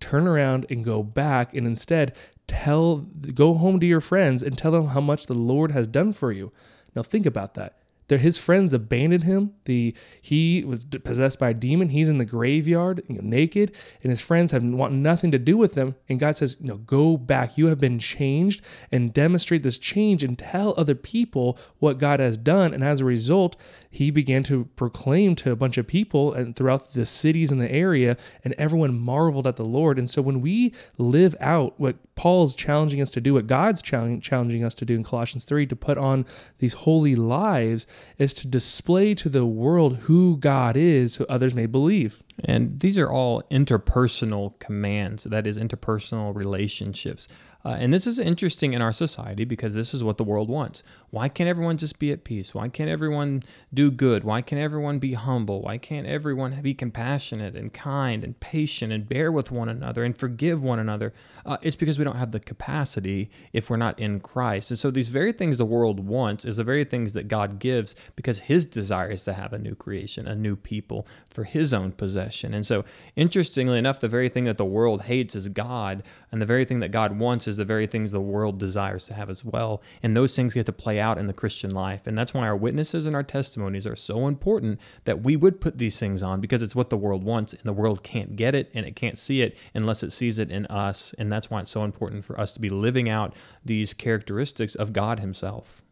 turn 0.00 0.26
around 0.26 0.66
and 0.70 0.84
go 0.84 1.02
back 1.02 1.54
and 1.54 1.66
instead 1.66 2.16
tell 2.46 2.96
go 3.34 3.54
home 3.54 3.78
to 3.78 3.86
your 3.86 4.00
friends 4.00 4.42
and 4.42 4.58
tell 4.58 4.72
them 4.72 4.88
how 4.88 5.00
much 5.00 5.26
the 5.26 5.34
Lord 5.34 5.72
has 5.72 5.86
done 5.86 6.12
for 6.12 6.32
you. 6.32 6.50
Now 6.96 7.02
think 7.02 7.26
about 7.26 7.54
that 7.54 7.79
his 8.18 8.38
friends 8.38 8.74
abandoned 8.74 9.22
him. 9.22 9.52
The 9.66 9.94
he 10.20 10.64
was 10.64 10.84
possessed 10.84 11.38
by 11.38 11.50
a 11.50 11.54
demon. 11.54 11.90
He's 11.90 12.08
in 12.08 12.18
the 12.18 12.24
graveyard, 12.24 13.02
you 13.08 13.14
know, 13.14 13.20
naked, 13.22 13.76
and 14.02 14.10
his 14.10 14.20
friends 14.20 14.50
have 14.50 14.64
want 14.64 14.94
nothing 14.94 15.30
to 15.30 15.38
do 15.38 15.56
with 15.56 15.76
him. 15.76 15.94
And 16.08 16.18
God 16.18 16.36
says, 16.36 16.56
"No, 16.60 16.78
go 16.78 17.16
back. 17.16 17.56
You 17.56 17.66
have 17.66 17.78
been 17.78 17.98
changed, 17.98 18.64
and 18.90 19.14
demonstrate 19.14 19.62
this 19.62 19.78
change, 19.78 20.24
and 20.24 20.36
tell 20.36 20.74
other 20.76 20.94
people 20.94 21.56
what 21.78 21.98
God 21.98 22.18
has 22.18 22.36
done." 22.36 22.74
And 22.74 22.82
as 22.82 23.00
a 23.00 23.04
result, 23.04 23.56
he 23.90 24.10
began 24.10 24.42
to 24.44 24.68
proclaim 24.76 25.34
to 25.36 25.52
a 25.52 25.56
bunch 25.56 25.78
of 25.78 25.86
people 25.86 26.32
and 26.32 26.56
throughout 26.56 26.94
the 26.94 27.06
cities 27.06 27.52
in 27.52 27.58
the 27.58 27.70
area, 27.70 28.16
and 28.44 28.54
everyone 28.58 28.98
marveled 28.98 29.46
at 29.46 29.56
the 29.56 29.64
Lord. 29.64 29.98
And 29.98 30.10
so 30.10 30.22
when 30.22 30.40
we 30.40 30.72
live 30.98 31.36
out 31.40 31.78
what 31.78 31.96
Paul's 32.20 32.54
challenging 32.54 33.00
us 33.00 33.10
to 33.12 33.20
do, 33.22 33.32
what 33.32 33.46
God's 33.46 33.80
challenging 33.80 34.62
us 34.62 34.74
to 34.74 34.84
do 34.84 34.94
in 34.94 35.02
Colossians 35.02 35.46
3, 35.46 35.64
to 35.68 35.74
put 35.74 35.96
on 35.96 36.26
these 36.58 36.74
holy 36.74 37.16
lives, 37.16 37.86
is 38.18 38.34
to 38.34 38.46
display 38.46 39.14
to 39.14 39.30
the 39.30 39.46
world 39.46 40.00
who 40.02 40.36
God 40.36 40.76
is 40.76 41.14
so 41.14 41.24
others 41.30 41.54
may 41.54 41.64
believe. 41.64 42.22
And 42.44 42.78
these 42.80 42.98
are 42.98 43.10
all 43.10 43.42
interpersonal 43.50 44.58
commands, 44.58 45.24
that 45.24 45.46
is, 45.46 45.58
interpersonal 45.58 46.36
relationships. 46.36 47.26
Uh, 47.64 47.76
and 47.78 47.92
this 47.92 48.06
is 48.06 48.18
interesting 48.18 48.72
in 48.72 48.80
our 48.80 48.92
society 48.92 49.44
because 49.44 49.74
this 49.74 49.92
is 49.92 50.02
what 50.02 50.16
the 50.16 50.24
world 50.24 50.48
wants. 50.48 50.82
Why 51.10 51.28
can't 51.28 51.48
everyone 51.48 51.76
just 51.76 51.98
be 51.98 52.12
at 52.12 52.24
peace? 52.24 52.54
Why 52.54 52.68
can't 52.68 52.88
everyone 52.88 53.42
do 53.72 53.90
good? 53.90 54.24
Why 54.24 54.40
can't 54.40 54.60
everyone 54.60 54.98
be 54.98 55.12
humble? 55.12 55.62
Why 55.62 55.76
can't 55.76 56.06
everyone 56.06 56.58
be 56.62 56.74
compassionate 56.74 57.56
and 57.56 57.72
kind 57.72 58.24
and 58.24 58.38
patient 58.40 58.92
and 58.92 59.08
bear 59.08 59.30
with 59.30 59.50
one 59.50 59.68
another 59.68 60.04
and 60.04 60.16
forgive 60.16 60.62
one 60.62 60.78
another? 60.78 61.12
Uh, 61.44 61.58
it's 61.62 61.76
because 61.76 61.98
we 61.98 62.04
don't 62.04 62.16
have 62.16 62.32
the 62.32 62.40
capacity 62.40 63.30
if 63.52 63.68
we're 63.68 63.76
not 63.76 63.98
in 63.98 64.20
Christ. 64.20 64.70
And 64.70 64.78
so 64.78 64.90
these 64.90 65.08
very 65.08 65.32
things 65.32 65.58
the 65.58 65.64
world 65.66 66.06
wants 66.06 66.44
is 66.44 66.56
the 66.56 66.64
very 66.64 66.84
things 66.84 67.12
that 67.12 67.28
God 67.28 67.58
gives 67.58 67.94
because 68.16 68.40
his 68.40 68.64
desire 68.64 69.10
is 69.10 69.24
to 69.24 69.32
have 69.32 69.52
a 69.52 69.58
new 69.58 69.74
creation, 69.74 70.26
a 70.26 70.34
new 70.34 70.56
people 70.56 71.06
for 71.28 71.44
his 71.44 71.74
own 71.74 71.92
possession. 71.92 72.54
And 72.54 72.64
so 72.64 72.84
interestingly 73.16 73.78
enough, 73.78 74.00
the 74.00 74.08
very 74.08 74.28
thing 74.28 74.44
that 74.44 74.56
the 74.56 74.64
world 74.64 75.02
hates 75.02 75.34
is 75.34 75.48
God, 75.48 76.02
and 76.30 76.40
the 76.40 76.46
very 76.46 76.64
thing 76.64 76.80
that 76.80 76.90
God 76.90 77.18
wants 77.18 77.46
is 77.50 77.58
the 77.58 77.64
very 77.66 77.86
things 77.86 78.12
the 78.12 78.20
world 78.20 78.58
desires 78.58 79.04
to 79.06 79.14
have 79.14 79.28
as 79.28 79.44
well. 79.44 79.82
And 80.02 80.16
those 80.16 80.34
things 80.34 80.54
get 80.54 80.64
to 80.66 80.72
play 80.72 80.98
out 80.98 81.18
in 81.18 81.26
the 81.26 81.34
Christian 81.34 81.70
life. 81.70 82.06
And 82.06 82.16
that's 82.16 82.32
why 82.32 82.46
our 82.46 82.56
witnesses 82.56 83.04
and 83.04 83.14
our 83.14 83.22
testimonies 83.22 83.86
are 83.86 83.96
so 83.96 84.26
important 84.26 84.80
that 85.04 85.22
we 85.22 85.36
would 85.36 85.60
put 85.60 85.76
these 85.76 85.98
things 85.98 86.22
on 86.22 86.40
because 86.40 86.62
it's 86.62 86.74
what 86.74 86.88
the 86.88 86.96
world 86.96 87.24
wants 87.24 87.52
and 87.52 87.64
the 87.64 87.72
world 87.74 88.02
can't 88.02 88.36
get 88.36 88.54
it 88.54 88.70
and 88.74 88.86
it 88.86 88.96
can't 88.96 89.18
see 89.18 89.42
it 89.42 89.56
unless 89.74 90.02
it 90.02 90.12
sees 90.12 90.38
it 90.38 90.50
in 90.50 90.64
us. 90.66 91.14
And 91.18 91.30
that's 91.30 91.50
why 91.50 91.60
it's 91.60 91.70
so 91.70 91.84
important 91.84 92.24
for 92.24 92.38
us 92.40 92.52
to 92.54 92.60
be 92.60 92.70
living 92.70 93.08
out 93.08 93.34
these 93.64 93.92
characteristics 93.92 94.74
of 94.74 94.92
God 94.92 95.20
Himself. 95.20 95.82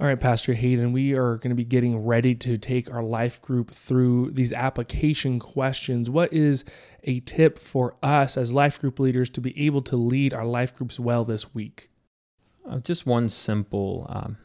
All 0.00 0.06
right, 0.06 0.20
Pastor 0.20 0.54
Hayden, 0.54 0.92
we 0.92 1.14
are 1.14 1.38
going 1.38 1.48
to 1.48 1.56
be 1.56 1.64
getting 1.64 2.04
ready 2.04 2.32
to 2.32 2.56
take 2.56 2.88
our 2.88 3.02
life 3.02 3.42
group 3.42 3.72
through 3.72 4.30
these 4.30 4.52
application 4.52 5.40
questions. 5.40 6.08
What 6.08 6.32
is 6.32 6.64
a 7.02 7.18
tip 7.18 7.58
for 7.58 7.96
us 8.00 8.36
as 8.36 8.52
life 8.52 8.80
group 8.80 9.00
leaders 9.00 9.28
to 9.30 9.40
be 9.40 9.66
able 9.66 9.82
to 9.82 9.96
lead 9.96 10.32
our 10.32 10.46
life 10.46 10.72
groups 10.72 11.00
well 11.00 11.24
this 11.24 11.52
week? 11.52 11.90
Uh, 12.64 12.78
just 12.78 13.06
one 13.06 13.28
simple 13.28 14.06
um, 14.08 14.36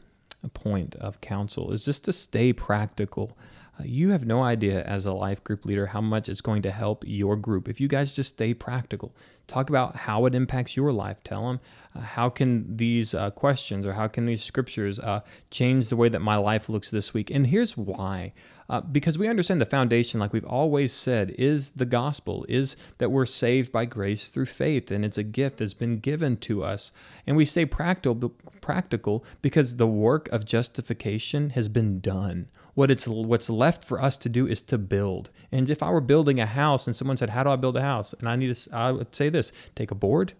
point 0.54 0.96
of 0.96 1.20
counsel 1.20 1.70
is 1.70 1.84
just 1.84 2.04
to 2.06 2.12
stay 2.12 2.52
practical. 2.52 3.38
Uh, 3.78 3.84
you 3.86 4.10
have 4.10 4.26
no 4.26 4.42
idea 4.42 4.82
as 4.82 5.06
a 5.06 5.12
life 5.12 5.44
group 5.44 5.64
leader 5.64 5.86
how 5.86 6.00
much 6.00 6.28
it's 6.28 6.40
going 6.40 6.62
to 6.62 6.72
help 6.72 7.04
your 7.06 7.36
group 7.36 7.68
if 7.68 7.80
you 7.80 7.86
guys 7.86 8.12
just 8.12 8.34
stay 8.34 8.54
practical. 8.54 9.14
Talk 9.46 9.68
about 9.68 9.96
how 9.96 10.26
it 10.26 10.34
impacts 10.34 10.76
your 10.76 10.92
life. 10.92 11.22
Tell 11.22 11.46
them 11.46 11.60
uh, 11.94 12.00
how 12.00 12.28
can 12.30 12.76
these 12.76 13.14
uh, 13.14 13.30
questions 13.30 13.86
or 13.86 13.92
how 13.92 14.08
can 14.08 14.24
these 14.24 14.42
scriptures 14.42 14.98
uh, 14.98 15.20
change 15.50 15.88
the 15.88 15.96
way 15.96 16.08
that 16.08 16.20
my 16.20 16.36
life 16.36 16.68
looks 16.68 16.90
this 16.90 17.12
week. 17.12 17.30
And 17.30 17.46
here's 17.46 17.76
why. 17.76 18.32
Uh, 18.68 18.80
because 18.80 19.18
we 19.18 19.28
understand 19.28 19.60
the 19.60 19.66
foundation, 19.66 20.18
like 20.18 20.32
we've 20.32 20.44
always 20.44 20.92
said, 20.92 21.34
is 21.38 21.72
the 21.72 21.84
gospel, 21.84 22.46
is 22.48 22.76
that 22.98 23.10
we're 23.10 23.26
saved 23.26 23.70
by 23.70 23.84
grace 23.84 24.30
through 24.30 24.46
faith, 24.46 24.90
and 24.90 25.04
it's 25.04 25.18
a 25.18 25.22
gift 25.22 25.58
that's 25.58 25.74
been 25.74 25.98
given 25.98 26.36
to 26.38 26.64
us. 26.64 26.90
And 27.26 27.36
we 27.36 27.44
say 27.44 27.66
practical, 27.66 28.30
practical 28.62 29.24
because 29.42 29.76
the 29.76 29.86
work 29.86 30.28
of 30.30 30.46
justification 30.46 31.50
has 31.50 31.68
been 31.68 32.00
done. 32.00 32.48
What 32.72 32.90
it's 32.90 33.06
what's 33.06 33.50
left 33.50 33.84
for 33.84 34.00
us 34.00 34.16
to 34.16 34.28
do 34.28 34.46
is 34.46 34.62
to 34.62 34.78
build. 34.78 35.30
And 35.52 35.70
if 35.70 35.82
I 35.82 35.90
were 35.90 36.00
building 36.00 36.40
a 36.40 36.46
house 36.46 36.86
and 36.86 36.96
someone 36.96 37.16
said, 37.16 37.30
"How 37.30 37.44
do 37.44 37.50
I 37.50 37.56
build 37.56 37.76
a 37.76 37.82
house?" 37.82 38.14
and 38.14 38.28
I 38.28 38.34
need 38.34 38.52
to, 38.52 38.76
I 38.76 38.90
would 38.90 39.14
say 39.14 39.28
this: 39.34 39.52
take 39.74 39.90
a 39.90 39.94
board, 39.94 40.32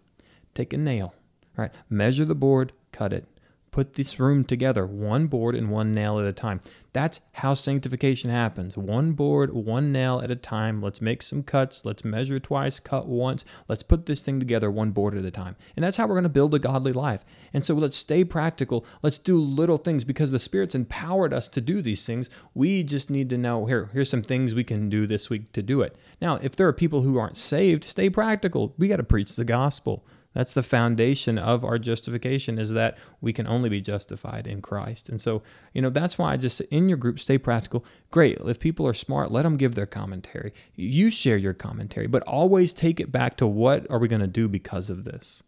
take 0.55 0.73
a 0.73 0.79
nail, 0.79 1.15
all 1.59 1.65
right, 1.65 1.75
Measure 1.91 2.25
the 2.25 2.35
board, 2.35 2.73
cut 2.93 3.13
it, 3.13 3.27
put 3.75 3.95
this 3.95 4.21
room 4.21 4.45
together, 4.45 4.87
one 4.87 5.27
board 5.27 5.57
and 5.57 5.69
one 5.69 5.93
nail 5.93 6.21
at 6.21 6.27
a 6.27 6.33
time. 6.33 6.61
That's 6.93 7.21
how 7.33 7.55
sanctification 7.55 8.31
happens. 8.31 8.77
One 8.77 9.15
board, 9.15 9.53
one 9.53 9.91
nail 9.91 10.21
at 10.21 10.31
a 10.31 10.37
time. 10.37 10.81
Let's 10.81 11.01
make 11.01 11.23
some 11.23 11.43
cuts. 11.43 11.85
Let's 11.85 12.05
measure 12.05 12.39
twice, 12.39 12.79
cut 12.79 13.09
once. 13.09 13.45
Let's 13.67 13.83
put 13.83 14.07
this 14.07 14.25
thing 14.25 14.39
together 14.39 14.71
one 14.71 14.93
board 14.93 15.17
at 15.17 15.25
a 15.25 15.31
time. 15.33 15.57
And 15.75 15.85
that's 15.85 15.97
how 15.97 16.07
we're 16.07 16.15
going 16.15 16.23
to 16.23 16.29
build 16.29 16.55
a 16.55 16.61
godly 16.61 16.93
life. 16.93 17.25
And 17.53 17.65
so 17.65 17.75
let's 17.75 17.97
stay 17.97 18.23
practical. 18.23 18.87
Let's 19.03 19.19
do 19.19 19.41
little 19.41 19.79
things 19.79 20.05
because 20.05 20.31
the 20.31 20.39
Spirit's 20.39 20.77
empowered 20.77 21.33
us 21.33 21.49
to 21.49 21.61
do 21.61 21.83
these 21.83 22.07
things. 22.07 22.31
We 22.55 22.85
just 22.85 23.11
need 23.11 23.29
to 23.31 23.39
know 23.39 23.67
here, 23.67 23.91
here's 23.93 24.09
some 24.09 24.23
things 24.23 24.55
we 24.55 24.63
can 24.63 24.89
do 24.89 25.05
this 25.05 25.29
week 25.29 25.51
to 25.51 25.63
do 25.65 25.83
it. 25.83 25.97
Now, 26.21 26.37
if 26.37 26.55
there 26.55 26.69
are 26.69 26.73
people 26.73 27.01
who 27.01 27.19
aren't 27.19 27.37
saved, 27.37 27.83
stay 27.83 28.09
practical. 28.09 28.73
We 28.79 28.87
got 28.87 28.99
to 28.99 29.03
preach 29.03 29.35
the 29.35 29.45
gospel. 29.45 30.07
That's 30.35 30.53
the 30.53 30.63
foundation 30.63 31.39
of 31.39 31.65
our 31.65 31.79
justification 31.79 32.59
is 32.59 32.73
that 32.73 32.99
we 33.21 33.33
can 33.33 33.47
only 33.47 33.69
be 33.69 33.81
justified 33.81 34.47
in 34.47 34.61
Christ. 34.61 35.09
And 35.09 35.21
so, 35.21 35.43
you 35.73 35.81
know, 35.81 35.91
that's 35.91 36.19
why 36.19 36.33
I 36.33 36.37
just 36.37 36.61
in 36.63 36.89
your 36.89 36.99
group 36.99 37.21
stay 37.21 37.39
practical. 37.39 37.85
Great. 38.11 38.39
If 38.45 38.61
people 38.61 38.87
are 38.87 38.95
smart, 38.95 39.31
let 39.31 39.43
them 39.43 39.57
give 39.57 39.75
their 39.75 39.87
commentary. 39.87 40.53
You 40.75 41.11
share 41.11 41.37
your 41.37 41.55
commentary, 41.55 42.09
but 42.09 42.23
always 42.25 42.73
take 42.73 43.01
it 43.01 43.13
back 43.13 43.37
to 43.39 43.47
what 43.47 43.89
are 43.91 43.99
we 43.99 44.09
going 44.09 44.21
to 44.21 44.27
do 44.27 44.49
because 44.49 44.91
of 44.91 45.05
this? 45.05 45.43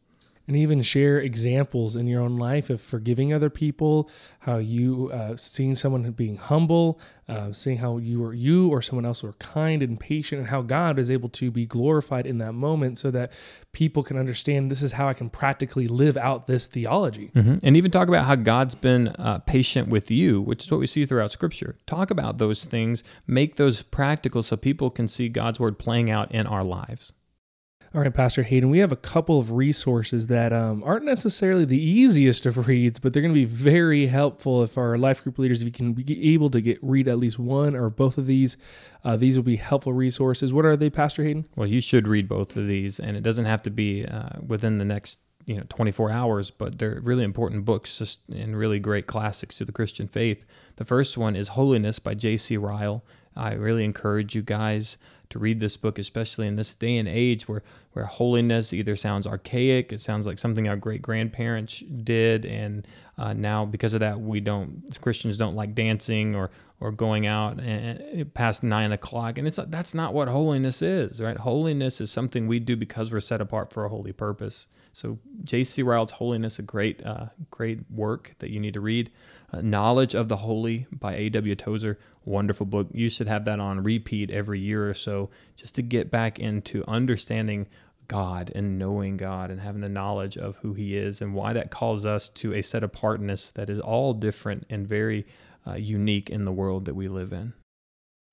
And 0.47 0.57
even 0.57 0.81
share 0.83 1.19
examples 1.19 1.97
in 1.97 2.07
your 2.07 2.23
own 2.23 2.37
life 2.37 2.71
of 2.71 2.81
forgiving 2.81 3.33
other 3.33 3.51
people, 3.51 4.09
how 4.41 4.59
you 4.59 5.11
uh, 5.13 5.35
seeing 5.37 5.75
someone 5.75 6.09
being 6.13 6.37
humble, 6.37 7.01
uh, 7.29 7.53
seeing 7.53 7.79
how 7.79 7.99
you 7.99 8.25
or 8.25 8.33
you 8.33 8.69
or 8.69 8.81
someone 8.81 9.05
else 9.05 9.23
were 9.23 9.33
kind 9.35 9.83
and 9.83 9.99
patient, 9.99 10.39
and 10.41 10.49
how 10.49 10.63
God 10.63 10.99
is 10.99 11.11
able 11.11 11.29
to 11.31 11.51
be 11.51 11.67
glorified 11.67 12.27
in 12.27 12.39
that 12.39 12.53
moment, 12.53 12.99
so 12.99 13.11
that 13.11 13.33
people 13.73 14.05
can 14.05 14.17
understand 14.17 14.71
this 14.71 14.83
is 14.83 14.93
how 14.93 15.09
I 15.09 15.15
can 15.15 15.31
practically 15.31 15.89
live 15.89 16.17
out 16.17 16.47
this 16.47 16.69
theology. 16.69 17.33
Mm-hmm. 17.35 17.57
And 17.65 17.77
even 17.77 17.91
talk 17.91 18.07
about 18.07 18.27
how 18.27 18.37
God's 18.37 18.77
been 18.77 19.09
uh, 19.09 19.41
patient 19.41 19.89
with 19.89 20.11
you, 20.11 20.41
which 20.41 20.65
is 20.65 20.71
what 20.71 20.79
we 20.79 20.87
see 20.87 21.05
throughout 21.05 21.33
Scripture. 21.33 21.77
Talk 21.87 22.11
about 22.11 22.39
those 22.39 22.65
things, 22.65 23.03
make 23.27 23.57
those 23.57 23.83
practical, 23.83 24.45
so 24.45 24.57
people 24.57 24.91
can 24.91 25.09
see 25.09 25.29
God's 25.29 25.59
word 25.59 25.79
playing 25.79 26.11
out 26.11 26.31
in 26.31 26.47
our 26.47 26.65
lives. 26.65 27.13
All 27.97 28.03
right, 28.03 28.13
Pastor 28.13 28.43
Hayden, 28.43 28.69
we 28.69 28.81
have 28.81 28.93
a 28.93 28.97
couple 28.97 29.39
of 29.39 29.53
resources 29.53 30.27
that 30.27 30.53
um, 30.53 30.85
aren't 30.85 31.07
necessarily 31.07 31.65
the 31.65 31.81
easiest 31.81 32.45
of 32.45 32.69
reads, 32.69 32.99
but 32.99 33.15
they're 33.15 33.23
going 33.23 33.33
to 33.33 33.41
be 33.41 33.47
very 33.47 34.09
helpful 34.09 34.63
if 34.63 34.77
our 34.77 34.99
life 34.99 35.23
group 35.23 35.39
leaders, 35.39 35.63
if 35.63 35.65
you 35.65 35.73
can 35.73 35.95
be 35.95 36.35
able 36.35 36.51
to 36.51 36.61
get 36.61 36.79
read 36.83 37.09
at 37.09 37.17
least 37.17 37.39
one 37.39 37.75
or 37.75 37.89
both 37.89 38.19
of 38.19 38.27
these, 38.27 38.59
uh, 39.03 39.17
these 39.17 39.39
will 39.39 39.45
be 39.45 39.57
helpful 39.57 39.95
resources. 39.95 40.53
What 40.53 40.67
are 40.67 40.77
they, 40.77 40.91
Pastor 40.91 41.25
Hayden? 41.25 41.47
Well, 41.57 41.67
you 41.67 41.81
should 41.81 42.07
read 42.07 42.29
both 42.29 42.55
of 42.55 42.67
these, 42.67 43.01
and 43.01 43.17
it 43.17 43.23
doesn't 43.23 43.47
have 43.47 43.63
to 43.63 43.71
be 43.71 44.05
uh, 44.05 44.41
within 44.47 44.77
the 44.77 44.85
next 44.85 45.21
you 45.47 45.57
know 45.57 45.65
24 45.71 46.11
hours, 46.11 46.51
but 46.51 46.79
they're 46.79 47.01
really 47.03 47.25
important 47.25 47.65
books 47.65 47.97
just, 47.97 48.21
and 48.29 48.59
really 48.59 48.79
great 48.79 49.07
classics 49.07 49.57
to 49.57 49.65
the 49.65 49.73
Christian 49.73 50.07
faith. 50.07 50.45
The 50.75 50.85
first 50.85 51.17
one 51.17 51.35
is 51.35 51.49
Holiness 51.49 51.99
by 51.99 52.13
J.C. 52.13 52.59
Ryle. 52.59 53.05
I 53.35 53.53
really 53.53 53.85
encourage 53.85 54.35
you 54.35 54.43
guys 54.43 54.99
to 55.31 55.39
read 55.39 55.61
this 55.61 55.77
book, 55.77 55.99
especially 55.99 56.47
in 56.47 56.57
this 56.57 56.75
day 56.75 56.97
and 56.97 57.09
age 57.09 57.49
where 57.49 57.63
where 57.93 58.05
holiness 58.05 58.73
either 58.73 58.95
sounds 58.95 59.27
archaic, 59.27 59.93
it 59.93 60.01
sounds 60.01 60.27
like 60.27 60.39
something 60.39 60.69
our 60.69 60.77
great 60.77 61.01
grandparents 61.01 61.81
did, 61.81 62.45
and 62.45 62.87
uh, 63.17 63.33
now 63.33 63.65
because 63.65 63.95
of 63.95 64.01
that, 64.01 64.21
we 64.21 64.41
don't 64.41 65.01
Christians 65.01 65.37
don't 65.39 65.55
like 65.55 65.75
dancing 65.75 66.35
or 66.35 66.51
or 66.79 66.93
going 66.93 67.27
out 67.27 67.59
and, 67.59 68.33
past 68.35 68.63
nine 68.63 68.93
o'clock, 68.93 69.39
and 69.39 69.49
it's 69.49 69.59
that's 69.69 69.95
not 69.95 70.13
what 70.13 70.29
holiness 70.29 70.83
is, 70.83 71.21
right? 71.21 71.39
Holiness 71.39 72.01
is 72.01 72.11
something 72.11 72.47
we 72.47 72.59
do 72.59 72.77
because 72.77 73.11
we're 73.11 73.21
set 73.21 73.41
apart 73.41 73.73
for 73.73 73.85
a 73.85 73.89
holy 73.89 74.13
purpose. 74.13 74.69
So 74.97 75.19
J.C. 75.45 75.83
Ryle's 75.83 76.13
Holiness, 76.13 76.59
a 76.59 76.63
great, 76.63 77.05
uh, 77.05 77.27
great 77.51 77.81
work 77.91 78.35
that 78.39 78.49
you 78.49 78.59
need 78.59 78.73
to 78.73 78.81
read. 78.81 79.11
Uh, 79.53 79.61
Knowledge 79.61 80.15
of 80.15 80.29
the 80.29 80.39
Holy 80.39 80.87
by 80.91 81.15
A.W. 81.15 81.55
Tozer, 81.55 81.99
wonderful 82.25 82.65
book. 82.65 82.89
You 82.93 83.11
should 83.11 83.29
have 83.29 83.45
that 83.45 83.61
on 83.61 83.83
repeat 83.83 84.31
every 84.31 84.59
year 84.59 84.89
or 84.89 84.95
so 84.95 85.29
just 85.55 85.75
to 85.75 85.83
get 85.83 86.11
back 86.11 86.39
into 86.39 86.83
understanding 86.89 87.67
God 88.09 88.51
and 88.55 88.79
knowing 88.79 89.19
God 89.19 89.51
and 89.51 89.61
having 89.61 89.83
the 89.83 89.91
knowledge 89.91 90.39
of 90.39 90.57
who 90.59 90.73
He 90.73 90.97
is 90.97 91.21
and 91.21 91.35
why 91.35 91.53
that 91.53 91.71
calls 91.71 92.07
us 92.07 92.31
to 92.31 92.55
a 92.55 92.63
set 92.63 92.83
apartness 92.83 93.51
that 93.51 93.69
is 93.69 93.79
all 93.79 94.15
different 94.15 94.65
and 94.71 94.89
very 94.89 95.27
uh, 95.67 95.75
unique 95.75 96.31
in 96.31 96.47
the 96.47 96.53
world 96.53 96.87
that 96.87 96.95
we 96.95 97.07
live 97.07 97.35
in. 97.35 97.53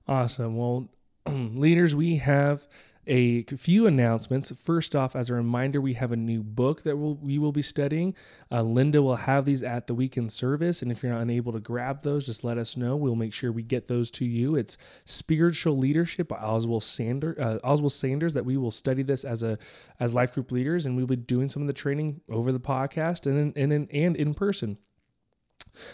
Awesome. 0.07 0.55
Well, 0.55 0.87
leaders, 1.27 1.93
we 1.93 2.17
have 2.17 2.67
a 3.05 3.43
few 3.43 3.87
announcements. 3.87 4.51
First 4.51 4.95
off, 4.95 5.15
as 5.15 5.29
a 5.29 5.33
reminder, 5.33 5.81
we 5.81 5.93
have 5.93 6.11
a 6.11 6.17
new 6.17 6.43
book 6.43 6.83
that 6.83 6.97
we'll, 6.97 7.15
we 7.15 7.37
will 7.37 7.51
be 7.51 7.61
studying. 7.61 8.15
Uh, 8.51 8.61
Linda 8.61 9.01
will 9.01 9.17
have 9.17 9.45
these 9.45 9.63
at 9.63 9.87
the 9.87 9.93
weekend 9.93 10.31
service, 10.31 10.81
and 10.81 10.91
if 10.91 11.03
you're 11.03 11.11
not 11.11 11.21
unable 11.21 11.51
to 11.53 11.59
grab 11.59 12.03
those, 12.03 12.25
just 12.25 12.43
let 12.43 12.57
us 12.57 12.77
know. 12.77 12.95
We'll 12.95 13.15
make 13.15 13.33
sure 13.33 13.51
we 13.51 13.63
get 13.63 13.87
those 13.87 14.09
to 14.11 14.25
you. 14.25 14.55
It's 14.55 14.77
Spiritual 15.05 15.77
Leadership 15.77 16.27
by 16.27 16.37
Oswald 16.37 16.83
Sanders. 16.83 17.37
Uh, 17.37 17.59
Oswald 17.63 17.93
Sanders. 17.93 18.33
That 18.33 18.45
we 18.45 18.57
will 18.57 18.71
study 18.71 19.03
this 19.03 19.23
as 19.23 19.43
a 19.43 19.57
as 19.99 20.13
life 20.13 20.33
group 20.33 20.51
leaders, 20.51 20.85
and 20.85 20.95
we'll 20.95 21.07
be 21.07 21.15
doing 21.15 21.47
some 21.47 21.61
of 21.61 21.67
the 21.67 21.73
training 21.73 22.21
over 22.29 22.51
the 22.51 22.59
podcast 22.59 23.25
and 23.25 23.55
in, 23.57 23.63
and 23.63 23.73
in, 23.73 23.87
and 23.91 24.15
in 24.15 24.33
person. 24.33 24.77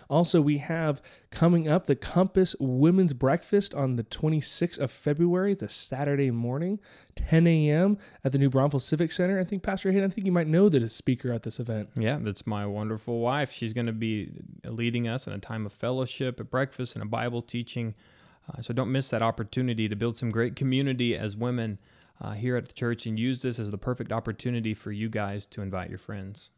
Also, 0.10 0.42
we 0.42 0.58
have 0.58 1.02
coming 1.32 1.68
up 1.68 1.86
the 1.86 1.96
Compass 1.96 2.56
Women's 2.60 3.14
Breakfast 3.14 3.74
on 3.74 3.96
the 3.96 4.04
26th 4.04 4.80
of 4.80 4.92
February. 4.92 5.54
It's 5.54 5.62
a 5.62 5.70
Saturday 5.70 6.32
morning, 6.32 6.80
10 7.16 7.48
a.m. 7.48 7.98
at 8.24 8.32
the 8.32 8.38
New 8.38 8.50
Braunfels 8.50 8.86
Civic 8.86 9.12
Center. 9.12 9.40
I 9.40 9.44
think 9.44 9.64
Pastor 9.64 9.92
Hayden, 9.92 10.10
I 10.10 10.14
think 10.14 10.26
you 10.26 10.32
might 10.32 10.48
know 10.48 10.70
that 10.70 10.84
a 10.84 10.90
speaker 10.90 11.32
at 11.32 11.44
this 11.44 11.60
event. 11.60 11.90
Yeah, 11.96 12.18
that's 12.22 12.46
my 12.48 12.66
wonderful 12.66 13.20
wife. 13.20 13.52
She's 13.52 13.74
going 13.74 13.88
to 13.88 13.94
be 13.94 14.32
leading 14.66 15.08
us 15.08 15.28
in 15.28 15.34
a 15.34 15.40
time 15.40 15.66
of 15.66 15.74
fellowship, 15.74 16.40
a 16.40 16.44
breakfast, 16.44 16.96
and 16.96 17.04
a 17.04 17.08
Bible 17.08 17.42
teaching. 17.42 17.96
Uh, 18.50 18.62
so 18.62 18.74
don't 18.74 18.92
miss 18.92 19.10
that 19.10 19.22
opportunity 19.22 19.88
to 19.88 19.96
build 19.96 20.18
some 20.18 20.30
great 20.30 20.56
community 20.56 21.16
as 21.16 21.36
women 21.38 21.78
uh, 22.22 22.32
here 22.32 22.58
at 22.58 22.66
the 22.66 22.74
church 22.74 23.06
and 23.06 23.20
use 23.20 23.42
this 23.42 23.60
as 23.60 23.70
the 23.70 23.78
perfect 23.78 24.12
opportunity 24.12 24.74
for 24.74 24.92
you 24.92 25.10
guys 25.10 25.46
to 25.46 25.62
invite 25.62 25.90
your 25.90 26.00
friends. 26.00 26.52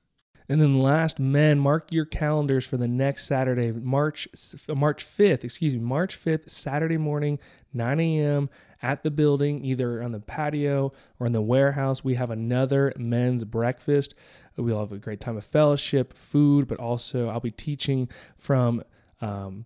And 0.51 0.59
then 0.59 0.81
last, 0.81 1.17
men, 1.17 1.59
mark 1.59 1.93
your 1.93 2.03
calendars 2.03 2.65
for 2.65 2.75
the 2.75 2.85
next 2.85 3.25
Saturday, 3.25 3.71
March 3.71 4.27
March 4.67 5.05
5th, 5.05 5.45
excuse 5.45 5.73
me, 5.73 5.79
March 5.79 6.19
5th, 6.19 6.49
Saturday 6.49 6.97
morning, 6.97 7.39
9 7.73 8.01
a.m. 8.01 8.49
at 8.81 9.01
the 9.01 9.11
building, 9.11 9.63
either 9.63 10.03
on 10.03 10.11
the 10.11 10.19
patio 10.19 10.91
or 11.21 11.27
in 11.27 11.31
the 11.31 11.41
warehouse. 11.41 12.03
We 12.03 12.15
have 12.15 12.31
another 12.31 12.91
men's 12.97 13.45
breakfast. 13.45 14.13
We'll 14.57 14.81
have 14.81 14.91
a 14.91 14.97
great 14.97 15.21
time 15.21 15.37
of 15.37 15.45
fellowship, 15.45 16.11
food, 16.17 16.67
but 16.67 16.79
also 16.79 17.29
I'll 17.29 17.39
be 17.39 17.51
teaching 17.51 18.09
from 18.35 18.83
um, 19.21 19.65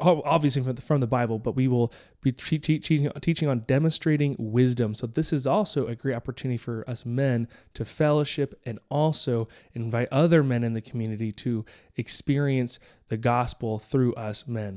obviously 0.00 0.62
from 0.62 0.74
the, 0.74 0.82
from 0.82 1.00
the 1.00 1.06
Bible, 1.06 1.38
but 1.38 1.54
we 1.54 1.68
will 1.68 1.92
be 2.22 2.32
teaching, 2.32 3.10
teaching 3.20 3.48
on 3.48 3.60
demonstrating 3.60 4.34
wisdom. 4.38 4.94
So, 4.94 5.06
this 5.06 5.32
is 5.32 5.46
also 5.46 5.86
a 5.86 5.94
great 5.94 6.16
opportunity 6.16 6.56
for 6.56 6.88
us 6.88 7.04
men 7.04 7.46
to 7.74 7.84
fellowship 7.84 8.60
and 8.64 8.78
also 8.88 9.48
invite 9.74 10.08
other 10.10 10.42
men 10.42 10.64
in 10.64 10.72
the 10.72 10.80
community 10.80 11.32
to 11.32 11.64
experience 11.96 12.78
the 13.08 13.16
gospel 13.16 13.78
through 13.78 14.14
us 14.14 14.48
men. 14.48 14.76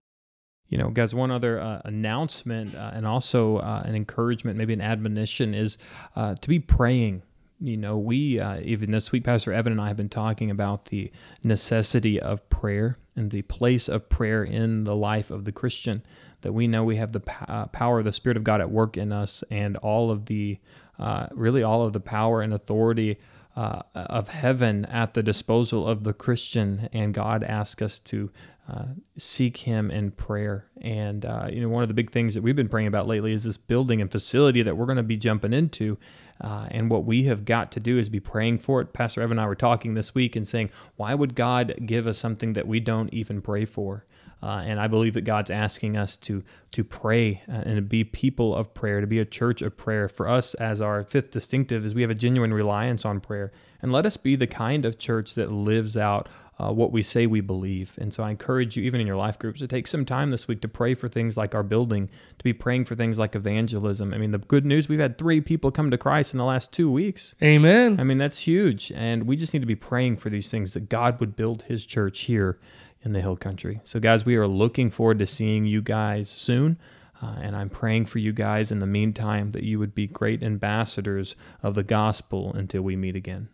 You 0.67 0.77
know, 0.77 0.89
guys, 0.89 1.15
one 1.15 1.31
other 1.31 1.61
uh, 1.61 1.81
announcement 1.85 2.75
uh, 2.75 2.91
and 2.93 3.07
also 3.07 3.57
uh, 3.57 3.83
an 3.85 3.95
encouragement, 3.95 4.57
maybe 4.57 4.73
an 4.73 4.81
admonition, 4.81 5.53
is 5.53 5.77
uh, 6.15 6.35
to 6.35 6.49
be 6.49 6.59
praying 6.59 7.23
you 7.59 7.77
know, 7.77 7.97
we, 7.97 8.39
uh, 8.39 8.59
even 8.61 8.91
this 8.91 9.11
week, 9.11 9.23
Pastor 9.23 9.51
Evan 9.51 9.71
and 9.71 9.81
I 9.81 9.87
have 9.87 9.97
been 9.97 10.09
talking 10.09 10.51
about 10.51 10.85
the 10.85 11.11
necessity 11.43 12.19
of 12.19 12.47
prayer 12.49 12.97
and 13.15 13.31
the 13.31 13.41
place 13.43 13.87
of 13.87 14.09
prayer 14.09 14.43
in 14.43 14.83
the 14.83 14.95
life 14.95 15.31
of 15.31 15.45
the 15.45 15.51
Christian. 15.51 16.03
That 16.41 16.53
we 16.53 16.67
know 16.67 16.83
we 16.83 16.97
have 16.97 17.13
the 17.13 17.23
uh, 17.47 17.65
power 17.67 17.99
of 17.99 18.05
the 18.05 18.13
Spirit 18.13 18.37
of 18.37 18.43
God 18.43 18.61
at 18.61 18.69
work 18.69 18.95
in 18.95 19.11
us, 19.11 19.43
and 19.49 19.75
all 19.77 20.11
of 20.11 20.25
the, 20.25 20.59
uh, 20.99 21.27
really, 21.31 21.63
all 21.63 21.83
of 21.83 21.93
the 21.93 21.99
power 21.99 22.41
and 22.41 22.53
authority 22.53 23.17
uh, 23.57 23.81
of 23.95 24.29
heaven 24.29 24.85
at 24.85 25.15
the 25.15 25.23
disposal 25.23 25.87
of 25.87 26.03
the 26.03 26.13
Christian. 26.13 26.87
And 26.93 27.13
God 27.13 27.43
asks 27.43 27.81
us 27.81 27.97
to 27.99 28.31
uh, 28.69 28.85
seek 29.17 29.57
Him 29.57 29.89
in 29.89 30.11
prayer. 30.11 30.67
And 30.79 31.25
uh, 31.25 31.47
you 31.51 31.61
know, 31.61 31.69
one 31.69 31.81
of 31.81 31.89
the 31.89 31.95
big 31.95 32.11
things 32.11 32.35
that 32.35 32.43
we've 32.43 32.55
been 32.55 32.69
praying 32.69 32.87
about 32.87 33.07
lately 33.07 33.33
is 33.33 33.45
this 33.45 33.57
building 33.57 33.99
and 33.99 34.11
facility 34.11 34.61
that 34.61 34.77
we're 34.77 34.85
going 34.85 34.97
to 34.97 35.03
be 35.03 35.17
jumping 35.17 35.53
into. 35.53 35.97
Uh, 36.39 36.67
and 36.69 36.91
what 36.91 37.03
we 37.03 37.23
have 37.23 37.45
got 37.45 37.71
to 37.71 37.79
do 37.79 37.97
is 37.97 38.09
be 38.09 38.19
praying 38.19 38.59
for 38.59 38.79
it. 38.79 38.93
Pastor 38.93 39.23
Evan 39.23 39.39
and 39.39 39.43
I 39.43 39.47
were 39.47 39.55
talking 39.55 39.95
this 39.95 40.13
week 40.13 40.35
and 40.35 40.47
saying, 40.47 40.69
why 40.95 41.15
would 41.15 41.33
God 41.33 41.73
give 41.83 42.05
us 42.05 42.19
something 42.19 42.53
that 42.53 42.67
we 42.67 42.79
don't 42.79 43.11
even 43.11 43.41
pray 43.41 43.65
for? 43.65 44.05
Uh, 44.41 44.63
and 44.65 44.79
I 44.79 44.87
believe 44.87 45.13
that 45.13 45.21
God's 45.21 45.49
asking 45.49 45.97
us 45.97 46.15
to 46.17 46.43
to 46.73 46.83
pray 46.83 47.41
uh, 47.47 47.63
and 47.65 47.75
to 47.77 47.81
be 47.81 48.03
people 48.03 48.53
of 48.53 48.73
prayer, 48.73 49.01
to 49.01 49.07
be 49.07 49.19
a 49.19 49.25
church 49.25 49.61
of 49.61 49.77
prayer. 49.77 50.07
For 50.07 50.27
us, 50.27 50.53
as 50.55 50.81
our 50.81 51.03
fifth 51.03 51.31
distinctive, 51.31 51.85
is 51.85 51.95
we 51.95 52.01
have 52.01 52.11
a 52.11 52.15
genuine 52.15 52.53
reliance 52.53 53.05
on 53.05 53.19
prayer, 53.19 53.51
and 53.81 53.91
let 53.91 54.05
us 54.05 54.17
be 54.17 54.35
the 54.35 54.47
kind 54.47 54.85
of 54.85 54.99
church 54.99 55.33
that 55.35 55.51
lives 55.51 55.97
out 55.97 56.27
uh, 56.59 56.71
what 56.71 56.91
we 56.91 57.01
say 57.01 57.27
we 57.27 57.41
believe. 57.41 57.97
And 57.99 58.13
so 58.13 58.23
I 58.23 58.31
encourage 58.31 58.75
you, 58.75 58.83
even 58.83 58.99
in 58.99 59.07
your 59.07 59.15
life 59.15 59.37
groups, 59.37 59.59
to 59.59 59.67
take 59.67 59.87
some 59.87 60.05
time 60.05 60.31
this 60.31 60.47
week 60.47 60.61
to 60.61 60.67
pray 60.67 60.93
for 60.93 61.07
things 61.07 61.37
like 61.37 61.53
our 61.53 61.63
building, 61.63 62.09
to 62.37 62.43
be 62.43 62.53
praying 62.53 62.85
for 62.85 62.95
things 62.95 63.19
like 63.19 63.35
evangelism. 63.35 64.13
I 64.13 64.17
mean, 64.17 64.31
the 64.31 64.39
good 64.39 64.65
news 64.65 64.89
we've 64.89 64.99
had 64.99 65.17
three 65.17 65.41
people 65.41 65.71
come 65.71 65.91
to 65.91 65.97
Christ 65.97 66.33
in 66.33 66.37
the 66.37 66.45
last 66.45 66.73
two 66.73 66.91
weeks. 66.91 67.35
Amen. 67.43 67.99
I 67.99 68.03
mean, 68.03 68.17
that's 68.17 68.41
huge. 68.41 68.91
And 68.95 69.27
we 69.27 69.35
just 69.35 69.53
need 69.53 69.61
to 69.61 69.67
be 69.67 69.75
praying 69.75 70.17
for 70.17 70.29
these 70.29 70.49
things 70.49 70.73
that 70.73 70.89
God 70.89 71.19
would 71.19 71.35
build 71.35 71.63
his 71.63 71.85
church 71.85 72.21
here 72.21 72.57
in 73.01 73.13
the 73.13 73.21
hill 73.21 73.37
country. 73.37 73.81
So, 73.83 73.99
guys, 73.99 74.25
we 74.25 74.35
are 74.35 74.47
looking 74.47 74.89
forward 74.89 75.19
to 75.19 75.25
seeing 75.25 75.65
you 75.65 75.81
guys 75.81 76.29
soon. 76.29 76.77
Uh, 77.21 77.35
and 77.41 77.55
I'm 77.55 77.69
praying 77.69 78.05
for 78.05 78.19
you 78.19 78.31
guys 78.31 78.71
in 78.71 78.79
the 78.79 78.85
meantime 78.85 79.51
that 79.51 79.63
you 79.63 79.79
would 79.79 79.95
be 79.95 80.05
great 80.05 80.43
ambassadors 80.43 81.35
of 81.63 81.73
the 81.73 81.83
gospel 81.83 82.53
until 82.53 82.83
we 82.83 82.95
meet 82.95 83.15
again. 83.15 83.49